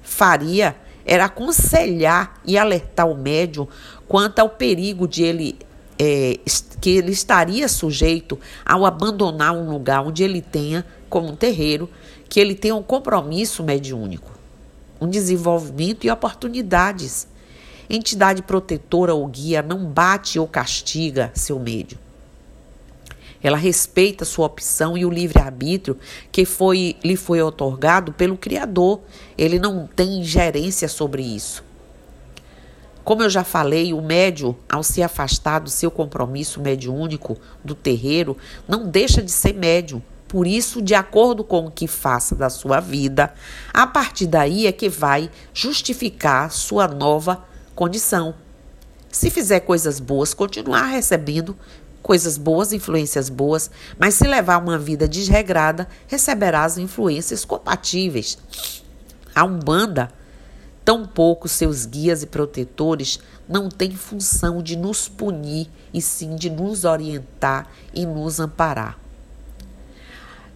faria 0.00 0.76
era 1.04 1.24
aconselhar 1.24 2.40
e 2.44 2.56
alertar 2.56 3.08
o 3.08 3.16
médium 3.16 3.66
quanto 4.06 4.38
ao 4.38 4.48
perigo 4.48 5.08
de 5.08 5.24
ele 5.24 5.58
é, 5.98 6.38
que 6.80 6.90
ele 6.90 7.10
estaria 7.10 7.68
sujeito 7.68 8.38
ao 8.64 8.86
abandonar 8.86 9.52
um 9.52 9.70
lugar 9.70 10.06
onde 10.06 10.22
ele 10.22 10.40
tenha, 10.40 10.86
como 11.08 11.28
um 11.28 11.36
terreiro, 11.36 11.90
que 12.28 12.38
ele 12.38 12.54
tenha 12.54 12.74
um 12.74 12.82
compromisso 12.82 13.62
mediúnico, 13.62 14.30
um 15.00 15.08
desenvolvimento 15.08 16.06
e 16.06 16.10
oportunidades. 16.10 17.26
Entidade 17.88 18.40
protetora 18.42 19.12
ou 19.12 19.26
guia 19.26 19.62
não 19.62 19.84
bate 19.84 20.38
ou 20.38 20.46
castiga 20.46 21.32
seu 21.34 21.58
médium. 21.58 21.98
Ela 23.42 23.56
respeita 23.56 24.24
sua 24.24 24.46
opção 24.46 24.96
e 24.96 25.04
o 25.04 25.10
livre-arbítrio 25.10 25.98
que 26.30 26.44
foi, 26.44 26.96
lhe 27.02 27.16
foi 27.16 27.40
otorgado 27.40 28.12
pelo 28.12 28.36
Criador. 28.36 29.00
Ele 29.36 29.58
não 29.58 29.86
tem 29.86 30.20
ingerência 30.20 30.88
sobre 30.88 31.22
isso. 31.22 31.64
Como 33.02 33.22
eu 33.22 33.30
já 33.30 33.42
falei, 33.42 33.92
o 33.92 34.02
médio, 34.02 34.56
ao 34.68 34.82
se 34.82 35.02
afastar 35.02 35.60
do 35.60 35.70
seu 35.70 35.90
compromisso 35.90 36.60
mediúnico 36.60 37.36
do 37.64 37.74
terreiro, 37.74 38.36
não 38.68 38.86
deixa 38.86 39.22
de 39.22 39.30
ser 39.30 39.54
médium. 39.54 40.02
Por 40.28 40.46
isso, 40.46 40.80
de 40.80 40.94
acordo 40.94 41.42
com 41.42 41.66
o 41.66 41.70
que 41.72 41.88
faça 41.88 42.36
da 42.36 42.48
sua 42.48 42.78
vida, 42.78 43.34
a 43.74 43.84
partir 43.84 44.28
daí 44.28 44.66
é 44.66 44.70
que 44.70 44.88
vai 44.88 45.28
justificar 45.52 46.52
sua 46.52 46.86
nova 46.86 47.42
condição. 47.74 48.34
Se 49.10 49.28
fizer 49.28 49.60
coisas 49.60 49.98
boas, 49.98 50.32
continuar 50.32 50.84
recebendo 50.84 51.56
coisas 52.02 52.36
boas, 52.38 52.72
influências 52.72 53.28
boas, 53.28 53.70
mas 53.98 54.14
se 54.14 54.26
levar 54.26 54.58
uma 54.58 54.78
vida 54.78 55.08
desregrada, 55.08 55.88
receberá 56.06 56.64
as 56.64 56.78
influências 56.78 57.44
compatíveis. 57.44 58.38
A 59.34 59.44
Umbanda, 59.44 60.10
tampouco 60.84 61.48
seus 61.48 61.86
guias 61.86 62.22
e 62.22 62.26
protetores, 62.26 63.20
não 63.48 63.68
tem 63.68 63.92
função 63.92 64.62
de 64.62 64.76
nos 64.76 65.08
punir, 65.08 65.68
e 65.92 66.00
sim 66.00 66.36
de 66.36 66.48
nos 66.48 66.84
orientar 66.84 67.68
e 67.92 68.06
nos 68.06 68.40
amparar. 68.40 68.98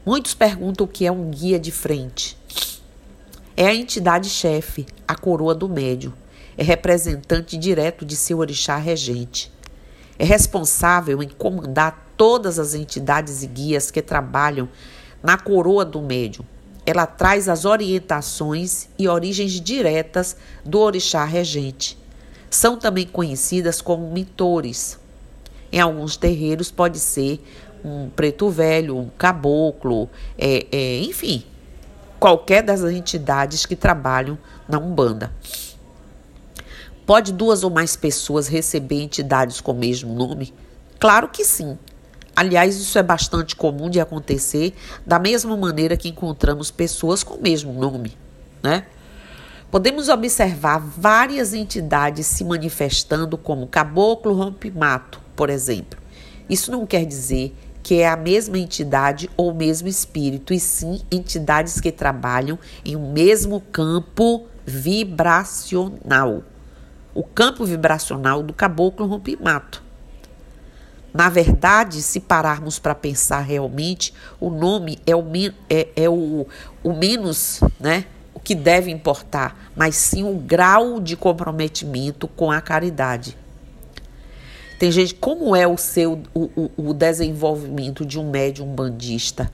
Muitos 0.06 0.34
perguntam 0.34 0.86
o 0.86 0.88
que 0.88 1.06
é 1.06 1.12
um 1.12 1.30
guia 1.30 1.58
de 1.58 1.72
frente. 1.72 2.36
É 3.56 3.66
a 3.66 3.74
entidade 3.74 4.28
chefe, 4.28 4.86
a 5.06 5.14
coroa 5.14 5.54
do 5.54 5.68
médium. 5.68 6.12
É 6.56 6.62
representante 6.62 7.56
direto 7.56 8.04
de 8.04 8.14
seu 8.14 8.38
orixá 8.38 8.76
regente 8.76 9.53
é 10.18 10.24
responsável 10.24 11.22
em 11.22 11.28
comandar 11.28 12.12
todas 12.16 12.58
as 12.58 12.74
entidades 12.74 13.42
e 13.42 13.46
guias 13.46 13.90
que 13.90 14.00
trabalham 14.00 14.68
na 15.22 15.36
coroa 15.36 15.84
do 15.84 16.00
médium. 16.00 16.44
Ela 16.86 17.06
traz 17.06 17.48
as 17.48 17.64
orientações 17.64 18.88
e 18.98 19.08
origens 19.08 19.52
diretas 19.60 20.36
do 20.64 20.80
orixá 20.80 21.24
regente. 21.24 21.98
São 22.50 22.76
também 22.76 23.06
conhecidas 23.06 23.80
como 23.80 24.10
mentores. 24.12 24.98
Em 25.72 25.80
alguns 25.80 26.16
terreiros 26.16 26.70
pode 26.70 26.98
ser 26.98 27.42
um 27.84 28.08
preto 28.08 28.48
velho, 28.48 28.96
um 28.96 29.08
caboclo, 29.18 30.08
é, 30.38 30.66
é, 30.70 30.98
enfim, 31.00 31.44
qualquer 32.20 32.62
das 32.62 32.82
entidades 32.82 33.66
que 33.66 33.74
trabalham 33.74 34.38
na 34.68 34.78
Umbanda. 34.78 35.32
Pode 37.06 37.34
duas 37.34 37.62
ou 37.62 37.68
mais 37.68 37.96
pessoas 37.96 38.48
receber 38.48 39.02
entidades 39.02 39.60
com 39.60 39.72
o 39.72 39.78
mesmo 39.78 40.14
nome? 40.14 40.54
Claro 40.98 41.28
que 41.28 41.44
sim. 41.44 41.78
Aliás, 42.34 42.76
isso 42.76 42.98
é 42.98 43.02
bastante 43.02 43.54
comum 43.54 43.90
de 43.90 44.00
acontecer, 44.00 44.74
da 45.04 45.18
mesma 45.18 45.54
maneira 45.54 45.98
que 45.98 46.08
encontramos 46.08 46.70
pessoas 46.70 47.22
com 47.22 47.34
o 47.34 47.42
mesmo 47.42 47.74
nome, 47.74 48.16
né? 48.62 48.86
Podemos 49.70 50.08
observar 50.08 50.78
várias 50.78 51.52
entidades 51.52 52.26
se 52.26 52.42
manifestando 52.42 53.36
como 53.36 53.66
caboclo 53.66 54.32
rompe-mato, 54.32 55.20
por 55.36 55.50
exemplo. 55.50 56.00
Isso 56.48 56.72
não 56.72 56.86
quer 56.86 57.04
dizer 57.04 57.54
que 57.82 57.96
é 58.00 58.08
a 58.08 58.16
mesma 58.16 58.58
entidade 58.58 59.28
ou 59.36 59.50
o 59.50 59.54
mesmo 59.54 59.88
espírito, 59.88 60.54
e 60.54 60.58
sim 60.58 61.02
entidades 61.12 61.80
que 61.80 61.92
trabalham 61.92 62.58
em 62.82 62.96
um 62.96 63.12
mesmo 63.12 63.60
campo 63.60 64.46
vibracional 64.64 66.42
o 67.14 67.22
campo 67.22 67.64
vibracional 67.64 68.42
do 68.42 68.52
caboclo 68.52 69.06
rompimato. 69.06 69.82
Na 71.12 71.30
verdade, 71.30 72.02
se 72.02 72.18
pararmos 72.18 72.80
para 72.80 72.94
pensar 72.94 73.40
realmente, 73.40 74.12
o 74.40 74.50
nome 74.50 74.98
é 75.06 75.14
o, 75.14 75.24
é, 75.70 75.88
é 75.94 76.08
o, 76.08 76.44
o 76.82 76.92
menos, 76.92 77.60
né? 77.78 78.06
O 78.34 78.40
que 78.40 78.52
deve 78.52 78.90
importar, 78.90 79.70
mas 79.76 79.94
sim 79.94 80.24
o 80.24 80.34
grau 80.34 80.98
de 80.98 81.16
comprometimento 81.16 82.26
com 82.26 82.50
a 82.50 82.60
caridade. 82.60 83.38
Tem 84.76 84.90
gente, 84.90 85.14
como 85.14 85.54
é 85.54 85.68
o 85.68 85.78
seu 85.78 86.20
o, 86.34 86.68
o 86.76 86.92
desenvolvimento 86.92 88.04
de 88.04 88.18
um 88.18 88.28
médium 88.28 88.74
bandista? 88.74 89.50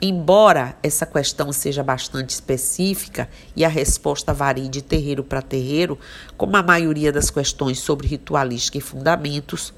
Embora 0.00 0.76
essa 0.82 1.06
questão 1.06 1.50
seja 1.52 1.82
bastante 1.82 2.30
específica 2.30 3.28
e 3.54 3.64
a 3.64 3.68
resposta 3.68 4.34
varie 4.34 4.68
de 4.68 4.82
terreiro 4.82 5.24
para 5.24 5.40
terreiro, 5.40 5.98
como 6.36 6.54
a 6.56 6.62
maioria 6.62 7.10
das 7.10 7.30
questões 7.30 7.78
sobre 7.78 8.06
ritualística 8.06 8.76
e 8.76 8.82
fundamentos, 8.82 9.72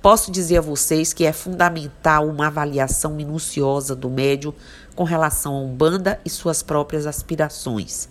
posso 0.00 0.30
dizer 0.30 0.58
a 0.58 0.60
vocês 0.60 1.12
que 1.12 1.24
é 1.24 1.32
fundamental 1.32 2.28
uma 2.28 2.46
avaliação 2.46 3.14
minuciosa 3.14 3.96
do 3.96 4.08
médium 4.08 4.54
com 4.94 5.02
relação 5.02 5.56
a 5.56 5.60
Umbanda 5.60 6.20
e 6.24 6.30
suas 6.30 6.62
próprias 6.62 7.04
aspirações. 7.04 8.08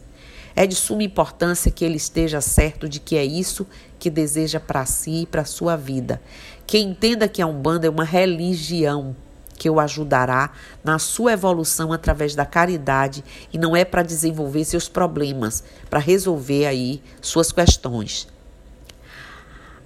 É 0.53 0.67
de 0.67 0.75
suma 0.75 1.03
importância 1.03 1.71
que 1.71 1.85
ele 1.85 1.95
esteja 1.95 2.41
certo 2.41 2.89
de 2.89 2.99
que 2.99 3.15
é 3.15 3.23
isso 3.23 3.65
que 3.97 4.09
deseja 4.09 4.59
para 4.59 4.85
si 4.85 5.21
e 5.21 5.25
para 5.25 5.45
sua 5.45 5.77
vida. 5.77 6.21
Que 6.65 6.79
entenda 6.79 7.29
que 7.29 7.41
a 7.41 7.47
Umbanda 7.47 7.87
é 7.87 7.89
uma 7.89 8.03
religião 8.03 9.15
que 9.57 9.69
o 9.69 9.79
ajudará 9.79 10.51
na 10.83 10.99
sua 10.99 11.33
evolução 11.33 11.91
através 11.91 12.35
da 12.35 12.45
caridade 12.45 13.23
e 13.51 13.57
não 13.57 13.75
é 13.75 13.83
para 13.83 14.03
desenvolver 14.03 14.63
seus 14.63 14.87
problemas, 14.87 15.63
para 15.89 15.99
resolver 15.99 16.65
aí 16.65 17.01
suas 17.21 17.51
questões. 17.51 18.27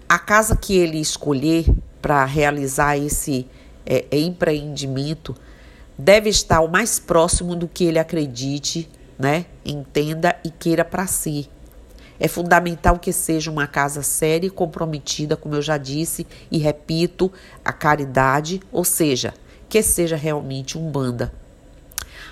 A 0.07 0.19
casa 0.19 0.55
que 0.55 0.75
ele 0.75 0.99
escolher 0.99 1.65
para 2.01 2.25
realizar 2.25 2.97
esse 2.97 3.47
é, 3.85 4.05
é, 4.11 4.19
empreendimento 4.19 5.35
deve 5.97 6.29
estar 6.29 6.59
o 6.61 6.67
mais 6.67 6.99
próximo 6.99 7.55
do 7.55 7.67
que 7.67 7.85
ele 7.85 7.99
acredite, 7.99 8.89
né, 9.17 9.45
entenda 9.63 10.35
e 10.43 10.49
queira 10.49 10.83
para 10.83 11.07
si. 11.07 11.49
É 12.19 12.27
fundamental 12.27 12.99
que 12.99 13.11
seja 13.11 13.49
uma 13.49 13.65
casa 13.65 14.03
séria 14.03 14.45
e 14.45 14.51
comprometida, 14.51 15.35
como 15.35 15.55
eu 15.55 15.61
já 15.61 15.77
disse 15.77 16.27
e 16.51 16.59
repito, 16.59 17.31
a 17.65 17.73
caridade, 17.73 18.61
ou 18.71 18.83
seja, 18.83 19.33
que 19.71 19.81
seja 19.81 20.17
realmente 20.17 20.77
umbanda. 20.77 21.33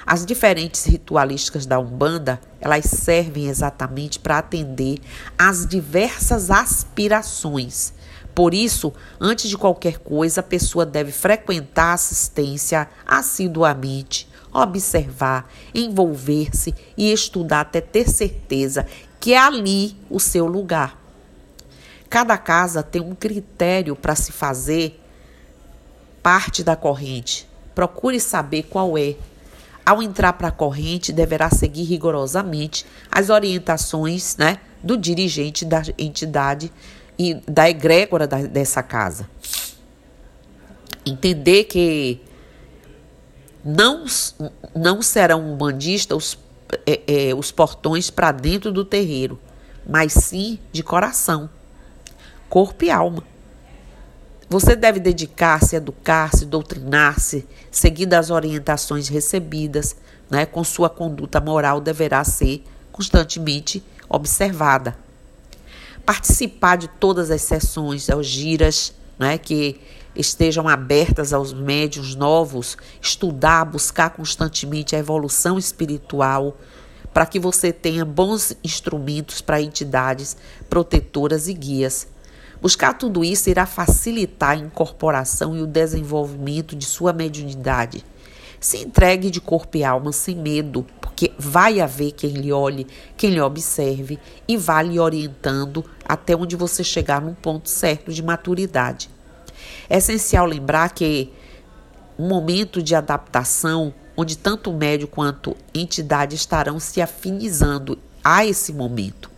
As 0.06 0.26
diferentes 0.26 0.84
ritualísticas 0.84 1.66
da 1.66 1.80
Umbanda, 1.80 2.42
elas 2.60 2.84
servem 2.84 3.48
exatamente 3.48 4.20
para 4.20 4.40
atender 4.40 5.00
às 5.38 5.66
diversas 5.66 6.52
aspirações. 6.52 7.94
Por 8.36 8.54
isso, 8.54 8.92
antes 9.22 9.50
de 9.50 9.58
qualquer 9.58 10.00
coisa, 10.00 10.42
a 10.42 10.44
pessoa 10.44 10.86
deve 10.86 11.14
frequentar 11.14 11.92
a 11.92 11.94
assistência 11.94 12.90
assiduamente, 13.08 14.28
observar, 14.54 15.50
envolver-se 15.74 16.76
e 16.98 17.10
estudar 17.10 17.62
até 17.62 17.80
ter 17.80 18.10
certeza 18.10 18.86
que 19.18 19.34
é 19.34 19.38
ali 19.38 19.96
o 20.10 20.20
seu 20.20 20.46
lugar. 20.46 21.00
Cada 22.10 22.38
casa 22.38 22.84
tem 22.84 23.02
um 23.02 23.16
critério 23.16 23.96
para 23.96 24.16
se 24.16 24.34
fazer 24.34 24.99
parte 26.22 26.64
da 26.64 26.76
corrente. 26.76 27.48
Procure 27.74 28.20
saber 28.20 28.64
qual 28.64 28.98
é. 28.98 29.16
Ao 29.86 30.04
entrar 30.04 30.34
para 30.34 30.50
a 30.50 30.52
corrente, 30.52 31.12
deverá 31.12 31.50
seguir 31.50 31.84
rigorosamente 31.84 32.86
as 33.12 33.30
orientações 33.30 34.38
né, 34.38 34.60
do 34.84 34.96
dirigente 34.96 35.66
da 35.66 35.82
entidade 35.98 36.72
e 37.18 37.36
da 37.48 37.70
egrégora 37.70 38.28
da, 38.28 38.44
dessa 38.44 38.84
casa. 38.84 39.30
Entender 41.06 41.64
que 41.64 42.22
não, 43.66 44.06
não 44.76 45.02
serão 45.02 45.58
bandistas 45.58 46.18
os 46.18 46.50
é, 46.86 47.30
é, 47.30 47.34
os 47.34 47.52
portões 47.52 48.10
para 48.10 48.32
dentro 48.32 48.72
do 48.72 48.86
terreiro, 48.86 49.40
mas 49.88 50.14
sim 50.14 50.60
de 50.72 50.84
coração, 50.84 51.50
corpo 52.50 52.86
e 52.86 52.92
alma. 52.92 53.24
Você 54.50 54.76
deve 54.76 55.00
dedicar-se, 55.00 55.76
educar-se, 55.76 56.44
doutrinar-se, 56.44 57.48
seguindo 57.70 58.16
as 58.16 58.32
orientações 58.32 59.08
recebidas, 59.08 59.96
né, 60.28 60.44
com 60.44 60.64
sua 60.64 60.90
conduta 60.90 61.40
moral 61.40 61.80
deverá 61.80 62.24
ser 62.24 62.64
constantemente 62.92 63.84
observada. 64.10 64.98
Participar 66.04 66.78
de 66.78 66.88
todas 66.88 67.30
as 67.30 67.44
sessões, 67.44 68.10
as 68.10 68.26
giras, 68.26 68.92
né, 69.20 69.38
que 69.38 69.80
estejam 70.16 70.68
abertas 70.68 71.32
aos 71.32 71.54
médios 71.54 72.16
novos, 72.16 72.76
estudar, 73.00 73.64
buscar 73.66 74.10
constantemente 74.10 74.96
a 74.96 75.00
evolução 75.00 75.60
espiritual, 75.60 76.58
para 77.14 77.28
que 77.28 77.40
você 77.40 77.72
tenha 77.72 78.04
bons 78.04 78.56
instrumentos 78.64 79.42
para 79.42 79.62
entidades 79.62 80.36
protetoras 80.68 81.48
e 81.48 81.54
guias. 81.54 82.08
Buscar 82.62 82.94
tudo 82.94 83.24
isso 83.24 83.50
irá 83.50 83.66
facilitar 83.66 84.52
a 84.52 84.56
incorporação 84.56 85.56
e 85.56 85.62
o 85.62 85.68
desenvolvimento 85.68 86.76
de 86.76 86.86
sua 86.86 87.14
mediunidade. 87.14 88.04
Se 88.60 88.78
entregue 88.78 89.32
de 89.32 89.40
corpo 89.40 89.78
e 89.78 89.84
alma 89.86 90.12
sem 90.12 90.36
medo, 90.36 90.86
porque 91.00 91.32
vai 91.40 91.80
haver 91.80 92.12
quem 92.12 92.32
lhe 92.32 92.52
olhe, 92.52 92.86
quem 93.16 93.30
lhe 93.30 93.40
observe 93.40 94.20
e 94.46 94.58
vá 94.58 94.82
lhe 94.82 95.00
orientando 95.00 95.86
até 96.06 96.36
onde 96.36 96.58
você 96.58 96.84
chegar 96.84 97.22
num 97.22 97.34
ponto 97.34 97.70
certo 97.70 98.12
de 98.12 98.22
maturidade. 98.22 99.10
É 99.90 99.98
essencial 99.98 100.46
lembrar 100.46 100.90
que 100.90 101.32
um 102.18 102.28
momento 102.28 102.84
de 102.84 102.94
adaptação, 102.94 103.94
onde 104.18 104.38
tanto 104.38 104.70
o 104.70 104.78
médio 104.78 105.08
quanto 105.08 105.56
entidade 105.74 106.36
estarão 106.36 106.78
se 106.78 107.02
afinizando 107.02 107.98
a 108.22 108.46
esse 108.46 108.74
momento. 108.74 109.29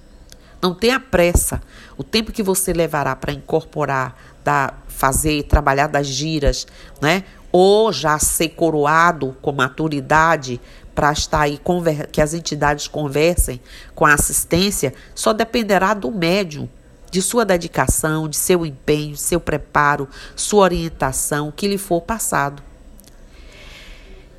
Não 0.61 0.73
tenha 0.73 0.99
pressa. 0.99 1.61
O 1.97 2.03
tempo 2.03 2.31
que 2.31 2.43
você 2.43 2.71
levará 2.71 3.15
para 3.15 3.33
incorporar, 3.33 4.15
da, 4.43 4.73
fazer, 4.87 5.43
trabalhar 5.43 5.87
das 5.87 6.07
giras, 6.07 6.67
né? 7.01 7.23
Ou 7.51 7.91
já 7.91 8.17
ser 8.19 8.49
coroado 8.49 9.35
com 9.41 9.51
maturidade 9.51 10.61
para 10.93 11.11
estar 11.11 11.41
aí, 11.41 11.59
que 12.11 12.21
as 12.21 12.33
entidades 12.33 12.87
conversem 12.87 13.59
com 13.95 14.05
a 14.05 14.13
assistência, 14.13 14.93
só 15.15 15.33
dependerá 15.33 15.93
do 15.93 16.11
médium 16.11 16.69
de 17.09 17.21
sua 17.21 17.43
dedicação, 17.43 18.29
de 18.29 18.37
seu 18.37 18.65
empenho, 18.65 19.17
seu 19.17 19.39
preparo, 19.39 20.07
sua 20.35 20.63
orientação, 20.63 21.51
que 21.51 21.67
lhe 21.67 21.77
for 21.77 22.01
passado. 22.01 22.63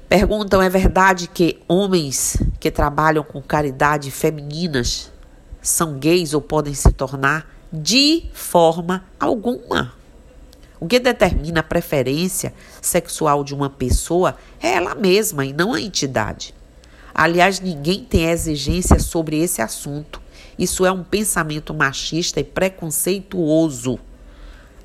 Perguntam: 0.08 0.62
é 0.62 0.68
verdade 0.68 1.28
que 1.28 1.60
homens 1.68 2.36
que 2.58 2.70
trabalham 2.70 3.22
com 3.22 3.42
caridade 3.42 4.10
femininas 4.10 5.11
são 5.62 5.98
gays 5.98 6.34
ou 6.34 6.40
podem 6.40 6.74
se 6.74 6.92
tornar? 6.92 7.48
De 7.72 8.24
forma 8.34 9.04
alguma. 9.18 9.94
O 10.78 10.86
que 10.86 10.98
determina 10.98 11.60
a 11.60 11.62
preferência 11.62 12.52
sexual 12.80 13.44
de 13.44 13.54
uma 13.54 13.70
pessoa 13.70 14.36
é 14.60 14.72
ela 14.72 14.96
mesma 14.96 15.46
e 15.46 15.52
não 15.52 15.72
a 15.72 15.80
entidade. 15.80 16.52
Aliás, 17.14 17.60
ninguém 17.60 18.04
tem 18.04 18.28
exigência 18.28 18.98
sobre 18.98 19.38
esse 19.38 19.62
assunto. 19.62 20.20
Isso 20.58 20.84
é 20.84 20.90
um 20.90 21.04
pensamento 21.04 21.72
machista 21.72 22.40
e 22.40 22.44
preconceituoso. 22.44 23.98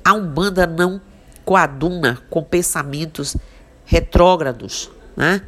A 0.04 0.12
Umbanda 0.12 0.66
não 0.66 1.00
coaduna 1.44 2.22
com 2.30 2.42
pensamentos 2.42 3.36
retrógrados, 3.84 4.90
né? 5.16 5.42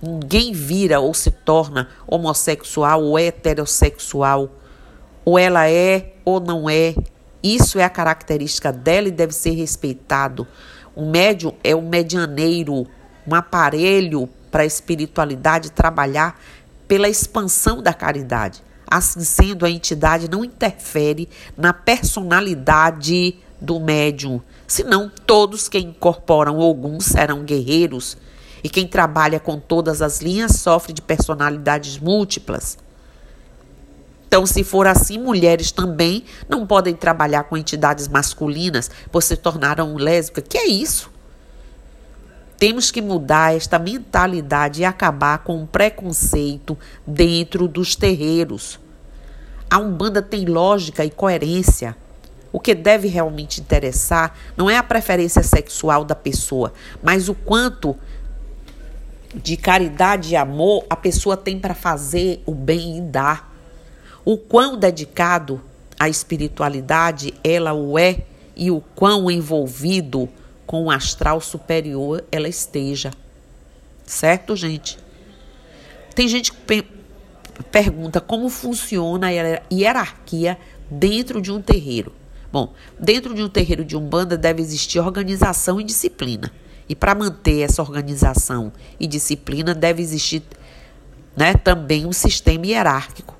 Ninguém 0.00 0.52
vira 0.52 0.98
ou 1.00 1.12
se 1.12 1.30
torna 1.30 1.88
homossexual 2.06 3.02
ou 3.02 3.18
heterossexual, 3.18 4.50
ou 5.24 5.38
ela 5.38 5.68
é 5.68 6.12
ou 6.24 6.40
não 6.40 6.68
é. 6.68 6.94
Isso 7.42 7.78
é 7.78 7.84
a 7.84 7.90
característica 7.90 8.72
dela 8.72 9.08
e 9.08 9.10
deve 9.10 9.32
ser 9.32 9.50
respeitado. 9.50 10.46
O 10.94 11.06
médium 11.06 11.54
é 11.64 11.74
um 11.74 11.88
medianeiro, 11.88 12.86
um 13.26 13.34
aparelho 13.34 14.28
para 14.50 14.62
a 14.62 14.66
espiritualidade 14.66 15.70
trabalhar 15.70 16.38
pela 16.86 17.08
expansão 17.08 17.82
da 17.82 17.94
caridade. 17.94 18.62
Assim 18.90 19.20
sendo, 19.20 19.64
a 19.64 19.70
entidade 19.70 20.28
não 20.28 20.44
interfere 20.44 21.28
na 21.56 21.72
personalidade 21.72 23.38
do 23.60 23.78
médium, 23.78 24.40
senão 24.66 25.10
todos 25.26 25.68
que 25.68 25.78
incorporam 25.78 26.60
alguns 26.60 27.04
serão 27.04 27.44
guerreiros 27.44 28.16
e 28.64 28.68
quem 28.68 28.86
trabalha 28.86 29.38
com 29.38 29.58
todas 29.58 30.02
as 30.02 30.20
linhas 30.20 30.56
sofre 30.56 30.92
de 30.92 31.02
personalidades 31.02 31.98
múltiplas. 31.98 32.76
Então, 34.30 34.46
se 34.46 34.62
for 34.62 34.86
assim, 34.86 35.18
mulheres 35.18 35.72
também 35.72 36.22
não 36.48 36.64
podem 36.64 36.94
trabalhar 36.94 37.42
com 37.42 37.56
entidades 37.56 38.06
masculinas, 38.06 38.88
pois 39.10 39.24
se 39.24 39.36
tornaram 39.36 39.96
lésbicas. 39.96 40.44
Que 40.48 40.56
é 40.56 40.68
isso? 40.68 41.10
Temos 42.56 42.92
que 42.92 43.02
mudar 43.02 43.56
esta 43.56 43.76
mentalidade 43.76 44.82
e 44.82 44.84
acabar 44.84 45.38
com 45.38 45.60
o 45.60 45.66
preconceito 45.66 46.78
dentro 47.04 47.66
dos 47.66 47.96
terreiros. 47.96 48.78
A 49.68 49.78
Umbanda 49.78 50.22
tem 50.22 50.44
lógica 50.44 51.04
e 51.04 51.10
coerência. 51.10 51.96
O 52.52 52.60
que 52.60 52.72
deve 52.72 53.08
realmente 53.08 53.60
interessar 53.60 54.36
não 54.56 54.70
é 54.70 54.76
a 54.76 54.82
preferência 54.84 55.42
sexual 55.42 56.04
da 56.04 56.14
pessoa, 56.14 56.72
mas 57.02 57.28
o 57.28 57.34
quanto 57.34 57.96
de 59.34 59.56
caridade 59.56 60.34
e 60.34 60.36
amor 60.36 60.86
a 60.88 60.94
pessoa 60.94 61.36
tem 61.36 61.58
para 61.58 61.74
fazer 61.74 62.40
o 62.46 62.54
bem 62.54 62.98
e 62.98 63.00
dar. 63.00 63.49
O 64.24 64.36
quão 64.36 64.76
dedicado 64.76 65.60
à 65.98 66.08
espiritualidade 66.08 67.34
ela 67.42 67.72
o 67.72 67.98
é 67.98 68.24
e 68.56 68.70
o 68.70 68.80
quão 68.94 69.30
envolvido 69.30 70.28
com 70.66 70.84
o 70.84 70.90
astral 70.90 71.40
superior 71.40 72.24
ela 72.30 72.48
esteja. 72.48 73.10
Certo, 74.04 74.54
gente? 74.54 74.98
Tem 76.14 76.28
gente 76.28 76.52
que 76.52 76.84
pergunta 77.70 78.20
como 78.20 78.48
funciona 78.48 79.28
a 79.28 79.74
hierarquia 79.74 80.58
dentro 80.90 81.40
de 81.40 81.50
um 81.50 81.62
terreiro. 81.62 82.12
Bom, 82.52 82.74
dentro 82.98 83.34
de 83.34 83.42
um 83.42 83.48
terreiro 83.48 83.84
de 83.84 83.96
umbanda 83.96 84.36
deve 84.36 84.60
existir 84.60 84.98
organização 84.98 85.80
e 85.80 85.84
disciplina. 85.84 86.52
E 86.88 86.94
para 86.96 87.14
manter 87.14 87.60
essa 87.60 87.80
organização 87.80 88.72
e 88.98 89.06
disciplina 89.06 89.74
deve 89.74 90.02
existir 90.02 90.42
né, 91.36 91.54
também 91.54 92.04
um 92.04 92.12
sistema 92.12 92.66
hierárquico. 92.66 93.39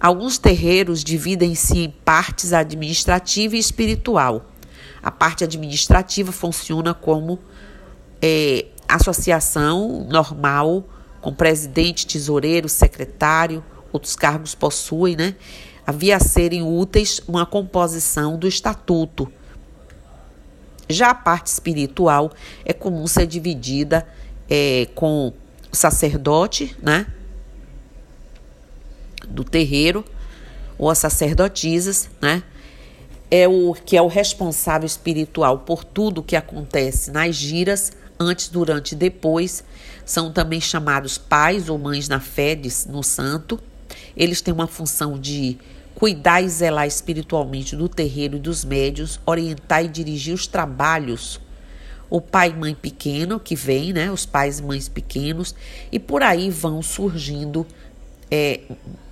Alguns 0.00 0.38
terreiros 0.38 1.04
dividem-se 1.04 1.78
em 1.78 1.90
partes 1.90 2.54
administrativa 2.54 3.54
e 3.54 3.58
espiritual. 3.58 4.46
A 5.02 5.10
parte 5.10 5.44
administrativa 5.44 6.32
funciona 6.32 6.94
como 6.94 7.38
é, 8.22 8.64
associação 8.88 10.06
normal, 10.10 10.88
com 11.20 11.34
presidente, 11.34 12.06
tesoureiro, 12.06 12.66
secretário, 12.66 13.62
outros 13.92 14.16
cargos 14.16 14.54
possuem, 14.54 15.16
né? 15.16 15.36
Havia 15.86 16.18
serem 16.18 16.62
úteis 16.62 17.20
uma 17.28 17.44
composição 17.44 18.38
do 18.38 18.48
estatuto. 18.48 19.30
Já 20.88 21.10
a 21.10 21.14
parte 21.14 21.48
espiritual 21.48 22.32
é 22.64 22.72
comum 22.72 23.06
ser 23.06 23.26
dividida 23.26 24.06
é, 24.48 24.88
com 24.94 25.28
o 25.28 25.76
sacerdote, 25.76 26.74
né? 26.82 27.06
Do 29.30 29.44
terreiro, 29.44 30.04
ou 30.76 30.90
as 30.90 30.98
sacerdotisas, 30.98 32.08
né? 32.20 32.42
É 33.30 33.46
o 33.46 33.74
que 33.74 33.96
é 33.96 34.02
o 34.02 34.08
responsável 34.08 34.86
espiritual 34.86 35.58
por 35.60 35.84
tudo 35.84 36.22
que 36.22 36.34
acontece 36.34 37.12
nas 37.12 37.36
giras 37.36 37.92
antes, 38.20 38.48
durante 38.48 38.92
e 38.92 38.96
depois. 38.96 39.64
São 40.04 40.32
também 40.32 40.60
chamados 40.60 41.16
pais 41.16 41.68
ou 41.68 41.78
mães 41.78 42.08
na 42.08 42.20
fé 42.20 42.54
de, 42.54 42.68
no 42.88 43.02
santo. 43.02 43.58
Eles 44.16 44.40
têm 44.40 44.52
uma 44.52 44.66
função 44.66 45.18
de 45.18 45.58
cuidar 45.94 46.42
e 46.42 46.48
zelar 46.48 46.86
espiritualmente 46.86 47.74
do 47.74 47.88
terreiro 47.88 48.36
e 48.36 48.40
dos 48.40 48.64
médios, 48.64 49.20
orientar 49.24 49.84
e 49.84 49.88
dirigir 49.88 50.34
os 50.34 50.46
trabalhos. 50.46 51.40
O 52.08 52.20
pai 52.20 52.50
e 52.50 52.54
mãe 52.54 52.74
pequeno 52.74 53.38
que 53.38 53.54
vem, 53.54 53.92
né? 53.92 54.10
Os 54.10 54.26
pais 54.26 54.58
e 54.58 54.62
mães 54.62 54.88
pequenos, 54.88 55.54
e 55.92 55.98
por 55.98 56.22
aí 56.22 56.50
vão 56.50 56.82
surgindo 56.82 57.66
é, 58.30 58.60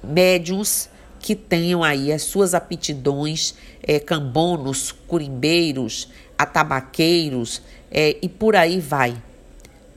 médiums 0.02 0.88
que 1.20 1.35
tenham 1.35 1.83
aí 1.83 2.12
as 2.12 2.22
suas 2.22 2.54
aptidões, 2.54 3.54
é, 3.83 3.98
cambonos, 3.98 4.92
curimbeiros, 4.92 6.09
atabaqueiros, 6.37 7.61
é, 7.90 8.16
e 8.22 8.28
por 8.28 8.54
aí 8.54 8.81
vai. 8.81 9.20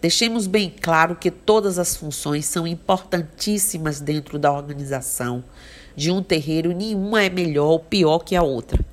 Deixemos 0.01 0.47
bem 0.47 0.73
claro 0.81 1.15
que 1.15 1.29
todas 1.29 1.77
as 1.77 1.95
funções 1.95 2.45
são 2.45 2.65
importantíssimas 2.65 3.99
dentro 4.01 4.39
da 4.39 4.51
organização 4.51 5.43
de 5.95 6.09
um 6.09 6.23
terreiro, 6.23 6.71
nenhuma 6.71 7.23
é 7.23 7.29
melhor 7.29 7.69
ou 7.69 7.79
pior 7.79 8.19
que 8.19 8.35
a 8.35 8.41
outra. 8.41 8.83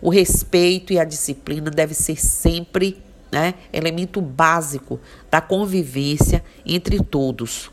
O 0.00 0.10
respeito 0.10 0.92
e 0.92 0.98
a 0.98 1.04
disciplina 1.04 1.70
deve 1.70 1.94
ser 1.94 2.20
sempre 2.20 3.02
né, 3.32 3.54
elemento 3.72 4.20
básico 4.20 5.00
da 5.28 5.40
convivência 5.40 6.44
entre 6.64 7.02
todos. 7.02 7.70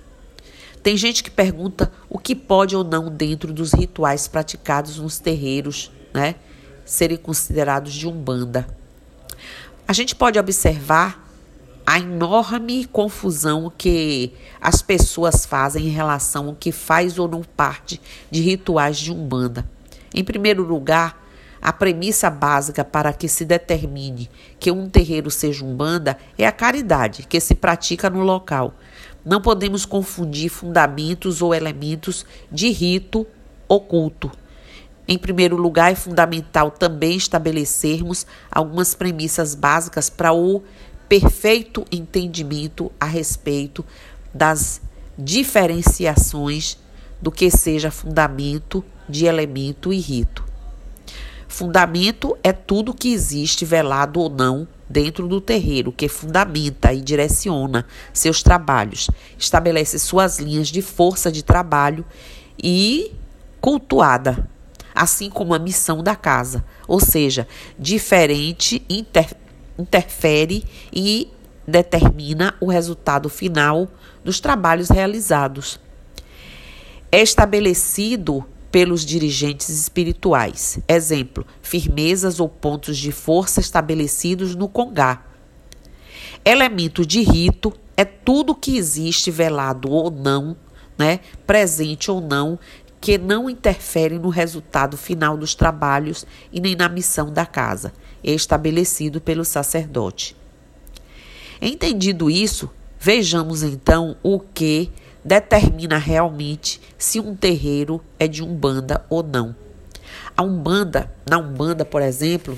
Tem 0.84 0.98
gente 0.98 1.24
que 1.24 1.30
pergunta 1.30 1.92
o 2.10 2.18
que 2.18 2.36
pode 2.36 2.76
ou 2.76 2.84
não 2.84 3.10
dentro 3.10 3.54
dos 3.54 3.72
rituais 3.74 4.28
praticados 4.28 4.98
nos 4.98 5.20
terreiros, 5.20 5.92
né, 6.14 6.36
serem 6.86 7.18
considerados 7.18 7.94
de 7.94 8.08
umbanda 8.08 8.68
a 9.92 9.94
gente 9.94 10.16
pode 10.16 10.40
observar 10.40 11.28
a 11.86 12.00
enorme 12.00 12.86
confusão 12.86 13.70
que 13.78 14.34
as 14.62 14.82
pessoas 14.82 15.46
fazem 15.46 15.88
em 15.88 15.90
relação 15.90 16.48
ao 16.48 16.56
que 16.56 16.72
faz 16.72 17.20
ou 17.20 17.28
não 17.28 17.42
parte 17.44 18.00
de 18.32 18.40
rituais 18.40 18.98
de 18.98 19.12
Umbanda. 19.12 19.68
Em 20.14 20.24
primeiro 20.24 20.64
lugar, 20.64 21.22
a 21.62 21.74
premissa 21.74 22.30
básica 22.30 22.86
para 22.86 23.12
que 23.12 23.28
se 23.28 23.44
determine 23.44 24.30
que 24.58 24.72
um 24.72 24.90
terreiro 24.90 25.30
seja 25.30 25.66
Umbanda 25.66 26.18
é 26.38 26.48
a 26.48 26.54
caridade 26.54 27.24
que 27.28 27.42
se 27.42 27.54
pratica 27.54 28.10
no 28.10 28.24
local. 28.24 28.74
Não 29.24 29.42
podemos 29.42 29.86
confundir 29.86 30.50
fundamentos 30.50 31.42
ou 31.42 31.54
elementos 31.54 32.26
de 32.52 32.70
rito 32.70 33.26
oculto. 33.68 34.32
Em 35.08 35.18
primeiro 35.18 35.56
lugar, 35.56 35.92
é 35.92 35.96
fundamental 35.96 36.72
também 36.72 37.18
estabelecermos 37.18 38.26
algumas 38.52 38.96
premissas 38.96 39.54
básicas 39.54 40.10
para 40.10 40.34
o 40.34 40.64
perfeito 41.08 41.86
entendimento 41.92 42.92
a 43.00 43.06
respeito 43.06 43.86
das 44.34 44.82
diferenciações 45.18 46.78
do 47.22 47.32
que 47.32 47.52
seja 47.52 47.92
fundamento 47.92 48.84
de 49.08 49.26
elemento 49.26 49.92
e 49.92 50.00
rito. 50.00 50.44
Fundamento 51.48 52.38
é 52.42 52.54
tudo 52.54 52.94
que 52.94 53.12
existe 53.12 53.66
velado 53.66 54.20
ou 54.20 54.30
não 54.30 54.68
dentro 54.92 55.28
do 55.28 55.40
terreiro, 55.40 55.92
que 55.92 56.08
fundamenta 56.08 56.94
e 56.94 57.02
direciona 57.02 57.86
seus 58.14 58.44
trabalhos, 58.44 59.10
estabelece 59.38 59.98
suas 59.98 60.40
linhas 60.40 60.68
de 60.68 60.82
força 60.82 61.32
de 61.32 61.44
trabalho 61.44 62.06
e 62.62 63.12
cultuada 63.60 64.48
assim 64.94 65.30
como 65.30 65.54
a 65.54 65.60
missão 65.60 66.04
da 66.04 66.16
casa, 66.16 66.64
ou 66.88 67.00
seja, 67.00 67.48
diferente 67.80 68.84
inter, 68.90 69.34
interfere 69.78 70.64
e 70.92 71.32
determina 71.68 72.54
o 72.60 72.68
resultado 72.68 73.30
final 73.30 73.88
dos 74.24 74.40
trabalhos 74.40 74.90
realizados. 74.90 75.80
É 77.12 77.22
estabelecido 77.22 78.46
pelos 78.72 79.06
dirigentes 79.06 79.70
espirituais. 79.70 80.80
Exemplo: 80.88 81.46
firmezas 81.62 82.40
ou 82.40 82.48
pontos 82.48 82.98
de 82.98 83.12
força 83.12 83.60
estabelecidos 83.60 84.56
no 84.56 84.68
congá. 84.68 85.26
Elemento 86.44 87.06
de 87.06 87.22
rito 87.22 87.74
é 87.96 88.06
tudo 88.06 88.56
que 88.56 88.78
existe 88.78 89.30
velado 89.30 89.92
ou 89.92 90.10
não, 90.10 90.56
né, 90.98 91.20
presente 91.46 92.10
ou 92.10 92.20
não, 92.20 92.58
que 93.00 93.18
não 93.18 93.50
interfere 93.50 94.18
no 94.18 94.30
resultado 94.30 94.96
final 94.96 95.36
dos 95.36 95.54
trabalhos 95.54 96.26
e 96.52 96.60
nem 96.60 96.76
na 96.76 96.88
missão 96.88 97.32
da 97.32 97.46
casa, 97.46 97.94
estabelecido 98.24 99.20
pelo 99.20 99.44
sacerdote. 99.44 100.36
Entendido 101.62 102.30
isso, 102.30 102.70
vejamos 103.00 103.62
então 103.62 104.16
o 104.24 104.40
que 104.40 104.92
determina 105.24 105.98
realmente 105.98 106.82
se 106.98 107.20
um 107.20 107.36
terreiro 107.36 108.02
é 108.20 108.28
de 108.28 108.44
umbanda 108.44 109.06
ou 109.10 109.24
não. 109.24 109.56
A 110.36 110.42
umbanda, 110.42 111.12
na 111.30 111.38
umbanda, 111.38 111.86
por 111.86 112.02
exemplo, 112.02 112.58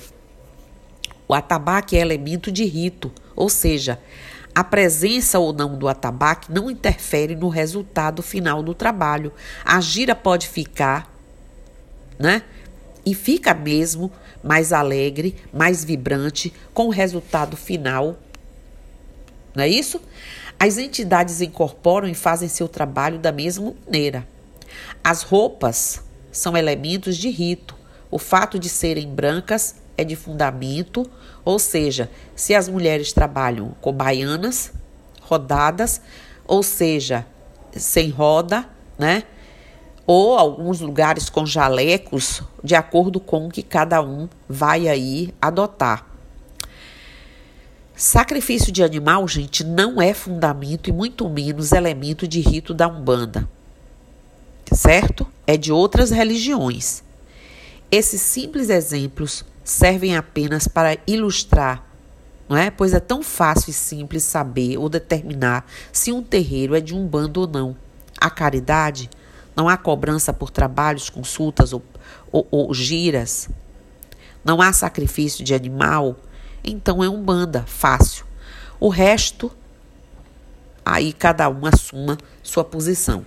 o 1.28 1.34
atabaque 1.34 1.97
é 1.97 2.02
elemento 2.02 2.52
de 2.52 2.63
rito, 2.65 3.12
ou 3.36 3.49
seja, 3.49 3.99
a 4.56 4.63
presença 4.63 5.39
ou 5.39 5.52
não 5.52 5.78
do 5.78 5.88
atabaque 5.88 6.52
não 6.52 6.69
interfere 6.69 7.36
no 7.36 7.49
resultado 7.49 8.21
final 8.21 8.62
do 8.62 8.73
trabalho. 8.73 9.34
A 9.65 9.82
gira 9.82 10.15
pode 10.15 10.47
ficar, 10.47 11.12
né? 12.19 12.43
E 13.06 13.15
fica 13.15 13.54
mesmo 13.54 14.12
mais 14.43 14.71
alegre, 14.71 15.36
mais 15.52 15.84
vibrante, 15.84 16.54
com 16.73 16.86
o 16.86 16.91
resultado 16.91 17.58
final. 17.58 18.17
Não 19.56 19.63
é 19.63 19.67
isso? 19.67 19.99
As 20.65 20.78
entidades 20.78 21.41
incorporam 21.41 22.08
e 22.08 22.13
fazem 22.13 22.47
seu 22.47 22.69
trabalho 22.69 23.19
da 23.19 23.34
mesma 23.34 23.73
maneira. 23.84 24.26
As 25.04 25.21
roupas 25.21 26.02
são 26.32 26.56
elementos 26.56 27.17
de 27.17 27.30
rito. 27.30 27.76
O 28.10 28.17
fato 28.17 28.58
de 28.58 28.69
serem 28.69 29.13
brancas 29.13 29.76
é 29.97 30.06
de 30.06 30.15
fundamento, 30.15 31.06
ou 31.43 31.60
seja, 31.60 32.10
se 32.34 32.56
as 32.56 32.69
mulheres 32.69 33.12
trabalham 33.12 33.76
com 33.82 33.91
baianas, 33.91 34.71
rodadas, 35.23 35.99
ou 36.47 36.63
seja, 36.63 37.26
sem 37.73 38.10
roda, 38.10 38.65
né? 38.97 39.23
Ou 40.08 40.38
alguns 40.38 40.80
lugares 40.80 41.30
com 41.30 41.45
jalecos, 41.45 42.41
de 42.63 42.73
acordo 42.73 43.19
com 43.19 43.47
o 43.47 43.52
que 43.52 43.63
cada 43.63 44.02
um 44.02 44.30
vai 44.47 44.88
aí 44.88 45.34
adotar. 45.41 46.12
Sacrifício 47.95 48.71
de 48.71 48.84
animal, 48.84 49.27
gente, 49.27 49.63
não 49.63 50.01
é 50.01 50.15
fundamento 50.15 50.89
e 50.89 50.93
muito 50.93 51.29
menos 51.29 51.71
elemento 51.71 52.27
de 52.27 52.41
rito 52.41 52.73
da 52.73 52.88
Umbanda. 52.88 53.47
Certo? 54.71 55.27
É 55.45 55.56
de 55.56 55.71
outras 55.71 56.10
religiões. 56.10 57.03
Esses 57.91 58.19
simples 58.21 58.69
exemplos 58.69 59.45
servem 59.63 60.17
apenas 60.17 60.67
para 60.67 60.97
ilustrar, 61.06 61.88
não 62.49 62.58
é? 62.58 62.71
Pois 62.71 62.95
é 62.95 62.99
tão 62.99 63.21
fácil 63.21 63.69
e 63.69 63.73
simples 63.73 64.23
saber 64.23 64.77
ou 64.79 64.89
determinar 64.89 65.63
se 65.91 66.12
um 66.12 66.23
terreiro 66.23 66.75
é 66.75 66.82
de 66.82 66.95
um 66.95 67.06
bando 67.06 67.41
ou 67.41 67.47
não. 67.47 67.77
A 68.19 68.32
caridade 68.32 69.08
não 69.56 69.69
há 69.69 69.77
cobrança 69.77 70.34
por 70.34 70.49
trabalhos, 70.49 71.12
consultas 71.12 71.71
ou, 71.71 71.84
ou, 72.32 72.47
ou 72.49 72.73
giras. 72.73 73.47
Não 74.43 74.60
há 74.60 74.73
sacrifício 74.73 75.43
de 75.43 75.53
animal. 75.53 76.17
Então 76.63 77.04
é 77.04 77.10
um 77.10 77.21
banda, 77.21 77.63
fácil. 77.67 78.26
O 78.80 78.89
resto, 78.89 79.52
aí 80.86 81.12
cada 81.12 81.49
um 81.49 81.65
assuma 81.65 82.17
sua 82.41 82.63
posição. 82.63 83.26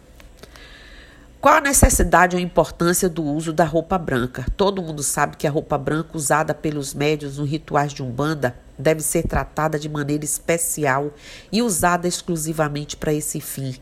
Qual 1.40 1.54
a 1.54 1.60
necessidade 1.60 2.34
ou 2.34 2.42
importância 2.42 3.08
do 3.08 3.22
uso 3.22 3.52
da 3.52 3.64
roupa 3.64 3.96
branca? 3.98 4.44
Todo 4.56 4.82
mundo 4.82 5.02
sabe 5.02 5.36
que 5.36 5.46
a 5.46 5.50
roupa 5.50 5.78
branca 5.78 6.16
usada 6.16 6.52
pelos 6.52 6.92
médios 6.92 7.38
nos 7.38 7.48
rituais 7.48 7.92
de 7.92 8.02
Umbanda 8.02 8.56
deve 8.78 9.00
ser 9.00 9.22
tratada 9.22 9.78
de 9.78 9.88
maneira 9.88 10.24
especial 10.24 11.12
e 11.52 11.62
usada 11.62 12.08
exclusivamente 12.08 12.96
para 12.96 13.12
esse 13.12 13.40
fim. 13.40 13.76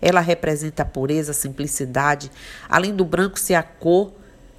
Ela 0.00 0.20
representa 0.20 0.82
a 0.82 0.86
pureza, 0.86 1.32
a 1.32 1.34
simplicidade, 1.34 2.30
além 2.68 2.94
do 2.94 3.04
branco 3.04 3.38
ser 3.38 3.54
a 3.54 3.62
cor 3.62 4.12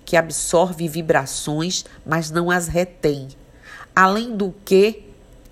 que 0.05 0.15
absorve 0.15 0.87
vibrações, 0.87 1.85
mas 2.05 2.29
não 2.29 2.51
as 2.51 2.67
retém. 2.67 3.29
Além 3.95 4.35
do 4.35 4.53
que 4.65 5.03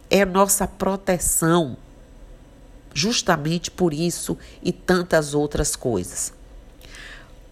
é 0.09 0.25
nossa 0.25 0.67
proteção. 0.67 1.77
Justamente 2.93 3.71
por 3.71 3.93
isso 3.93 4.37
e 4.61 4.71
tantas 4.71 5.33
outras 5.33 5.75
coisas. 5.75 6.33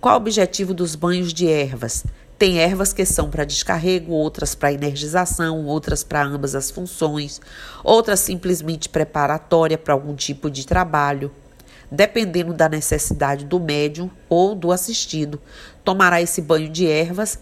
Qual 0.01 0.15
o 0.15 0.17
objetivo 0.17 0.73
dos 0.73 0.95
banhos 0.95 1.33
de 1.33 1.47
ervas? 1.47 2.05
Tem 2.37 2.57
ervas 2.57 2.93
que 2.93 3.05
são 3.05 3.29
para 3.29 3.43
descarrego, 3.43 4.13
outras 4.13 4.55
para 4.55 4.71
energização, 4.71 5.65
outras 5.65 6.03
para 6.03 6.23
ambas 6.23 6.55
as 6.55 6.71
funções, 6.71 7.41
outras 7.83 8.21
simplesmente 8.21 8.87
preparatória 8.87 9.77
para 9.77 9.93
algum 9.93 10.15
tipo 10.15 10.49
de 10.49 10.65
trabalho. 10.65 11.31
Dependendo 11.91 12.53
da 12.53 12.69
necessidade 12.69 13.45
do 13.45 13.59
médium 13.59 14.09
ou 14.29 14.55
do 14.55 14.71
assistido, 14.71 15.41
tomará 15.83 16.21
esse 16.21 16.41
banho 16.41 16.69
de 16.69 16.87
ervas 16.87 17.39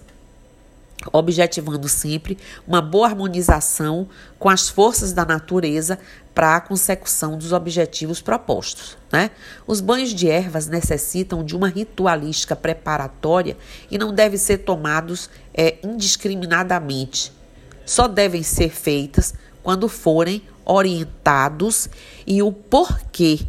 objetivando 1.12 1.88
sempre 1.88 2.38
uma 2.68 2.82
boa 2.82 3.08
harmonização 3.08 4.08
com 4.40 4.50
as 4.50 4.68
forças 4.68 5.14
da 5.14 5.26
natureza 5.26 6.00
para 6.34 6.56
a 6.56 6.62
consecução 6.62 7.38
dos 7.38 7.52
objetivos 7.52 8.22
propostos. 8.22 8.98
Né? 9.12 9.32
Os 9.66 9.82
banhos 9.82 10.14
de 10.14 10.30
ervas 10.30 10.68
necessitam 10.68 11.44
de 11.44 11.56
uma 11.56 11.68
ritualística 11.68 12.56
preparatória 12.56 13.58
e 13.90 13.98
não 13.98 14.14
devem 14.14 14.38
ser 14.38 14.60
tomados 14.60 15.30
é, 15.54 15.78
indiscriminadamente. 15.84 17.32
Só 17.86 18.08
devem 18.08 18.44
ser 18.44 18.70
feitas 18.70 19.34
quando 19.64 19.88
forem 19.88 20.44
orientados 20.66 21.90
e 22.26 22.42
o 22.44 22.52
porquê 22.52 23.40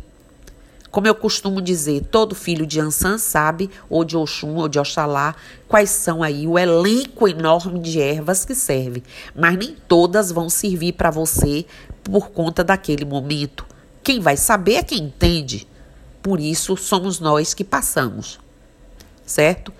como 0.90 1.06
eu 1.06 1.14
costumo 1.14 1.60
dizer, 1.60 2.06
todo 2.10 2.34
filho 2.34 2.66
de 2.66 2.80
Ansan 2.80 3.18
sabe, 3.18 3.70
ou 3.90 4.04
de 4.04 4.16
Oxum, 4.16 4.56
ou 4.56 4.68
de 4.68 4.78
Oxalá, 4.78 5.34
quais 5.66 5.90
são 5.90 6.22
aí 6.22 6.46
o 6.46 6.58
elenco 6.58 7.28
enorme 7.28 7.78
de 7.78 8.00
ervas 8.00 8.44
que 8.44 8.54
serve. 8.54 9.02
Mas 9.34 9.56
nem 9.58 9.76
todas 9.86 10.32
vão 10.32 10.48
servir 10.48 10.92
para 10.94 11.10
você 11.10 11.66
por 12.02 12.30
conta 12.30 12.64
daquele 12.64 13.04
momento. 13.04 13.66
Quem 14.02 14.20
vai 14.20 14.36
saber 14.36 14.74
é 14.74 14.82
quem 14.82 15.04
entende. 15.04 15.68
Por 16.22 16.40
isso 16.40 16.76
somos 16.76 17.20
nós 17.20 17.52
que 17.52 17.64
passamos. 17.64 18.40
Certo? 19.26 19.72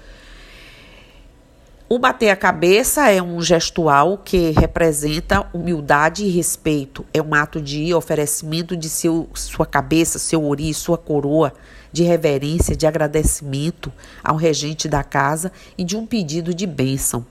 O 1.91 1.99
bater 1.99 2.29
a 2.29 2.37
cabeça 2.37 3.09
é 3.09 3.23
um 3.23 3.41
gestual 3.41 4.19
que 4.19 4.51
representa 4.51 5.49
humildade 5.55 6.23
e 6.23 6.29
respeito. 6.29 7.03
É 7.15 7.23
um 7.23 7.33
ato 7.33 7.63
de 7.63 7.95
oferecimento 7.95 8.77
de 8.77 8.91
seu, 8.91 9.27
sua 9.33 9.65
cabeça, 9.65 10.19
seu 10.19 10.45
ori, 10.45 10.75
sua 10.75 10.99
coroa, 10.99 11.51
de 11.91 12.03
reverência, 12.03 12.77
de 12.77 12.87
agradecimento 12.87 13.91
ao 14.23 14.37
regente 14.37 14.87
da 14.87 15.03
casa 15.03 15.51
e 15.79 15.85
de 15.85 15.97
um 15.97 16.05
pedido 16.05 16.53
de 16.53 16.67
bênção. 16.67 17.25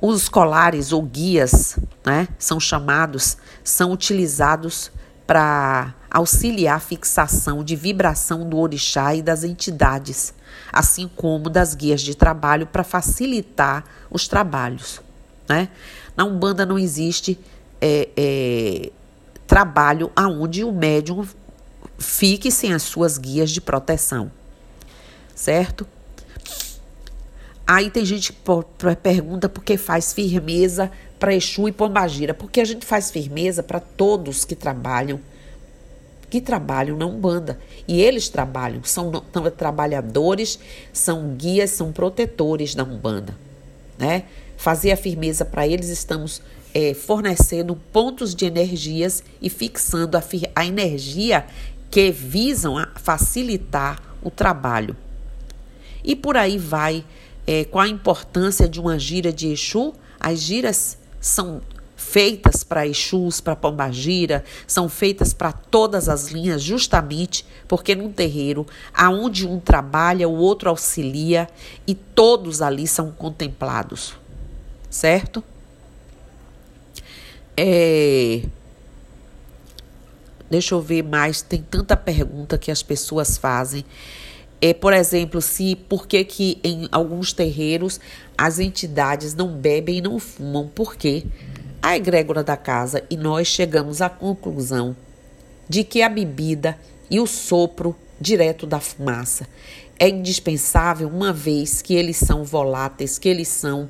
Os 0.00 0.30
colares 0.30 0.90
ou 0.90 1.02
guias, 1.02 1.78
né, 2.06 2.28
são 2.38 2.58
chamados, 2.58 3.36
são 3.62 3.92
utilizados 3.92 4.90
para 5.26 5.94
auxiliar 6.16 6.76
a 6.76 6.80
fixação 6.80 7.62
de 7.62 7.76
vibração 7.76 8.48
do 8.48 8.58
orixá 8.58 9.14
e 9.14 9.22
das 9.22 9.44
entidades 9.44 10.32
assim 10.72 11.10
como 11.14 11.50
das 11.50 11.74
guias 11.74 12.00
de 12.00 12.14
trabalho 12.14 12.66
para 12.66 12.82
facilitar 12.82 13.84
os 14.10 14.26
trabalhos. 14.26 15.00
Né? 15.48 15.68
Na 16.16 16.24
Umbanda 16.24 16.64
não 16.64 16.78
existe 16.78 17.38
é, 17.80 18.08
é, 18.16 18.92
trabalho 19.46 20.10
aonde 20.16 20.64
o 20.64 20.72
médium 20.72 21.26
fique 21.98 22.50
sem 22.50 22.72
as 22.72 22.82
suas 22.82 23.18
guias 23.18 23.50
de 23.50 23.60
proteção, 23.60 24.30
certo? 25.34 25.86
Aí 27.66 27.90
tem 27.90 28.04
gente 28.04 28.32
que 28.32 28.38
pergunta 29.02 29.48
por 29.48 29.64
que 29.64 29.76
faz 29.76 30.12
firmeza 30.12 30.90
para 31.18 31.34
Exu 31.34 31.68
e 31.68 31.72
Pombagira. 31.72 32.32
Porque 32.32 32.60
a 32.60 32.64
gente 32.64 32.86
faz 32.86 33.10
firmeza 33.10 33.60
para 33.60 33.80
todos 33.80 34.44
que 34.44 34.54
trabalham 34.54 35.20
que 36.28 36.40
trabalham 36.40 36.96
na 36.96 37.06
Umbanda. 37.06 37.58
E 37.86 38.00
eles 38.00 38.28
trabalham, 38.28 38.82
são, 38.84 39.10
são 39.32 39.50
trabalhadores, 39.50 40.58
são 40.92 41.34
guias, 41.36 41.70
são 41.70 41.92
protetores 41.92 42.74
da 42.74 42.84
Umbanda. 42.84 43.36
Né? 43.98 44.24
Fazer 44.56 44.92
a 44.92 44.96
firmeza 44.96 45.44
para 45.44 45.66
eles, 45.66 45.88
estamos 45.88 46.42
é, 46.74 46.94
fornecendo 46.94 47.76
pontos 47.92 48.34
de 48.34 48.44
energias 48.44 49.22
e 49.40 49.48
fixando 49.48 50.16
a, 50.16 50.22
a 50.54 50.66
energia 50.66 51.46
que 51.90 52.10
visam 52.10 52.74
facilitar 52.96 54.02
o 54.22 54.30
trabalho. 54.30 54.96
E 56.04 56.14
por 56.14 56.36
aí 56.36 56.58
vai, 56.58 57.04
é, 57.46 57.64
qual 57.64 57.84
a 57.84 57.88
importância 57.88 58.68
de 58.68 58.80
uma 58.80 58.98
gira 58.98 59.32
de 59.32 59.48
Exu? 59.48 59.94
As 60.20 60.40
giras 60.40 60.98
são 61.20 61.60
feitas 62.16 62.64
para 62.64 62.86
Exus, 62.86 63.42
para 63.42 63.54
Pombagira, 63.54 64.42
são 64.66 64.88
feitas 64.88 65.34
para 65.34 65.52
todas 65.52 66.08
as 66.08 66.28
linhas, 66.28 66.62
justamente 66.62 67.44
porque 67.68 67.94
num 67.94 68.10
terreiro, 68.10 68.66
aonde 68.94 69.46
um 69.46 69.60
trabalha, 69.60 70.26
o 70.26 70.34
outro 70.34 70.70
auxilia 70.70 71.46
e 71.86 71.94
todos 71.94 72.62
ali 72.62 72.86
são 72.86 73.12
contemplados, 73.12 74.16
certo? 74.88 75.44
É... 77.54 78.44
Deixa 80.48 80.74
eu 80.74 80.80
ver 80.80 81.02
mais, 81.02 81.42
tem 81.42 81.60
tanta 81.60 81.98
pergunta 81.98 82.56
que 82.56 82.70
as 82.70 82.82
pessoas 82.82 83.36
fazem. 83.36 83.84
É, 84.58 84.72
por 84.72 84.94
exemplo, 84.94 85.42
se 85.42 85.76
por 85.76 86.06
que, 86.06 86.24
que 86.24 86.58
em 86.64 86.88
alguns 86.90 87.34
terreiros 87.34 88.00
as 88.38 88.58
entidades 88.58 89.34
não 89.34 89.48
bebem 89.48 89.98
e 89.98 90.00
não 90.00 90.18
fumam? 90.18 90.66
Por 90.66 90.96
quê? 90.96 91.22
A 91.86 91.96
egrégora 91.96 92.42
da 92.42 92.56
casa 92.56 93.04
e 93.08 93.16
nós 93.16 93.46
chegamos 93.46 94.02
à 94.02 94.08
conclusão 94.08 94.96
de 95.68 95.84
que 95.84 96.02
a 96.02 96.08
bebida 96.08 96.76
e 97.08 97.20
o 97.20 97.28
sopro 97.28 97.94
direto 98.20 98.66
da 98.66 98.80
fumaça 98.80 99.46
é 99.96 100.08
indispensável 100.08 101.06
uma 101.06 101.32
vez 101.32 101.80
que 101.80 101.94
eles 101.94 102.16
são 102.16 102.42
voláteis, 102.42 103.20
que 103.20 103.28
eles 103.28 103.46
são 103.46 103.88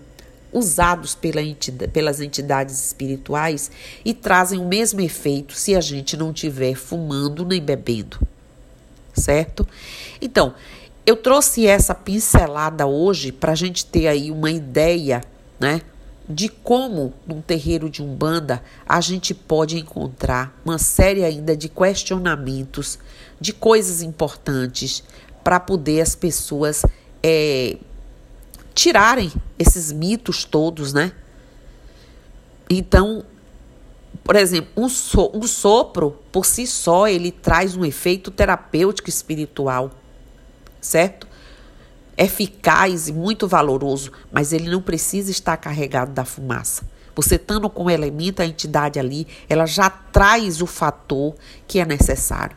usados 0.53 1.15
pela 1.15 1.41
entidade, 1.41 1.91
pelas 1.91 2.21
entidades 2.21 2.85
espirituais 2.85 3.71
e 4.05 4.13
trazem 4.13 4.59
o 4.59 4.69
mesmo 4.69 5.01
efeito 5.01 5.55
se 5.55 5.75
a 5.75 5.81
gente 5.81 6.19
não 6.19 6.33
estiver 6.33 6.75
fumando 6.75 7.47
nem 7.47 7.63
bebendo. 7.63 8.21
Certo? 9.15 9.67
Então, 10.21 10.53
eu 11.07 11.17
trouxe 11.17 11.67
essa 11.67 11.95
pincelada 11.95 12.87
hoje 12.87 13.33
para 13.33 13.53
a 13.53 13.57
gente 13.57 13.87
ter 13.87 14.07
aí 14.07 14.31
uma 14.31 14.51
ideia, 14.51 15.23
né? 15.59 15.81
De 16.29 16.49
como 16.49 17.15
num 17.27 17.41
terreiro 17.41 17.89
de 17.89 18.03
umbanda 18.03 18.63
a 18.87 19.01
gente 19.01 19.33
pode 19.33 19.79
encontrar 19.79 20.59
uma 20.65 20.79
série 20.79 21.25
ainda 21.25 21.57
de 21.57 21.69
questionamentos, 21.69 22.99
de 23.41 23.53
coisas 23.53 24.03
importantes 24.03 25.05
para 25.45 25.61
poder 25.61 26.01
as 26.01 26.17
pessoas 26.17 26.85
é, 27.23 27.77
tirarem 28.75 29.33
esses 29.59 29.93
mitos 29.93 30.45
todos, 30.45 30.93
né? 30.93 31.13
Então, 32.69 33.25
por 34.25 34.35
exemplo, 34.35 34.71
um, 34.77 34.89
so, 34.89 35.31
um 35.33 35.47
sopro 35.47 36.19
por 36.33 36.45
si 36.45 36.67
só 36.67 37.07
ele 37.07 37.31
traz 37.31 37.77
um 37.77 37.85
efeito 37.85 38.31
terapêutico 38.31 39.09
espiritual, 39.09 39.93
certo? 40.81 41.29
Eficaz 42.17 43.09
e 43.09 43.13
muito 43.13 43.47
valoroso, 43.47 44.11
mas 44.33 44.53
ele 44.53 44.71
não 44.71 44.81
precisa 44.81 45.31
estar 45.31 45.57
carregado 45.57 46.13
da 46.13 46.25
fumaça. 46.25 46.85
Você 47.15 47.37
estando 47.37 47.69
com 47.71 47.85
o 47.85 47.91
elemento, 47.91 48.43
a 48.43 48.47
entidade 48.47 48.99
ali, 48.99 49.27
ela 49.49 49.67
já 49.67 49.89
traz 49.89 50.61
o 50.61 50.67
fator 50.67 51.35
que 51.67 51.79
é 51.79 51.85
necessário. 51.85 52.57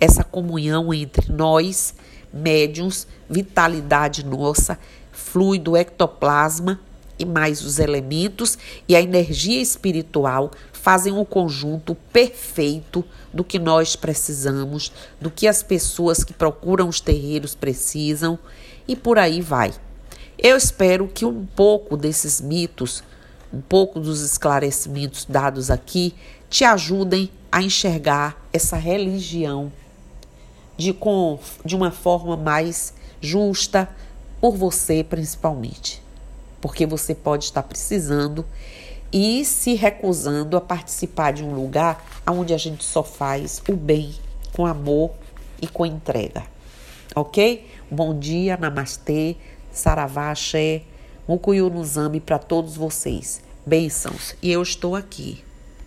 Essa 0.00 0.24
comunhão 0.24 0.92
entre 0.92 1.30
nós, 1.30 1.94
médiums, 2.32 3.06
vitalidade 3.28 4.24
nossa, 4.24 4.78
fluido, 5.12 5.76
ectoplasma 5.76 6.80
e 7.18 7.24
mais 7.24 7.62
os 7.62 7.78
elementos 7.78 8.58
e 8.88 8.96
a 8.96 9.00
energia 9.00 9.60
espiritual 9.60 10.50
fazem 10.72 11.12
um 11.12 11.24
conjunto 11.24 11.94
perfeito 12.12 13.04
do 13.32 13.44
que 13.44 13.58
nós 13.58 13.96
precisamos, 13.96 14.92
do 15.20 15.30
que 15.30 15.46
as 15.46 15.62
pessoas 15.62 16.24
que 16.24 16.32
procuram 16.32 16.88
os 16.88 17.00
terreiros 17.00 17.54
precisam 17.54 18.38
e 18.86 18.94
por 18.94 19.18
aí 19.18 19.40
vai. 19.40 19.72
Eu 20.38 20.56
espero 20.56 21.08
que 21.08 21.24
um 21.24 21.46
pouco 21.46 21.96
desses 21.96 22.40
mitos, 22.40 23.02
um 23.52 23.60
pouco 23.60 24.00
dos 24.00 24.20
esclarecimentos 24.20 25.24
dados 25.24 25.70
aqui, 25.70 26.14
te 26.50 26.64
ajudem 26.64 27.30
a 27.50 27.62
enxergar 27.62 28.36
essa 28.52 28.76
religião 28.76 29.72
de, 30.76 30.92
com, 30.92 31.38
de 31.64 31.76
uma 31.76 31.90
forma 31.90 32.36
mais 32.36 32.94
justa, 33.20 33.88
por 34.40 34.56
você 34.56 35.02
principalmente. 35.02 36.02
Porque 36.60 36.86
você 36.86 37.14
pode 37.14 37.44
estar 37.44 37.62
precisando 37.62 38.44
e 39.12 39.44
se 39.44 39.74
recusando 39.74 40.56
a 40.56 40.60
participar 40.60 41.32
de 41.32 41.44
um 41.44 41.54
lugar 41.54 42.04
onde 42.26 42.52
a 42.52 42.58
gente 42.58 42.82
só 42.82 43.02
faz 43.02 43.62
o 43.68 43.76
bem 43.76 44.14
com 44.52 44.66
amor 44.66 45.12
e 45.62 45.66
com 45.66 45.86
entrega. 45.86 46.42
Ok? 47.14 47.66
Bom 47.94 48.18
dia, 48.18 48.56
namastê, 48.56 49.36
saravá, 49.70 50.32
axé, 50.32 50.82
mucuyu 51.28 51.70
no 51.70 51.84
para 52.20 52.40
todos 52.40 52.76
vocês. 52.76 53.40
Bênçãos. 53.64 54.34
E 54.42 54.50
eu 54.50 54.60
estou 54.60 54.96
aqui. 54.96 55.43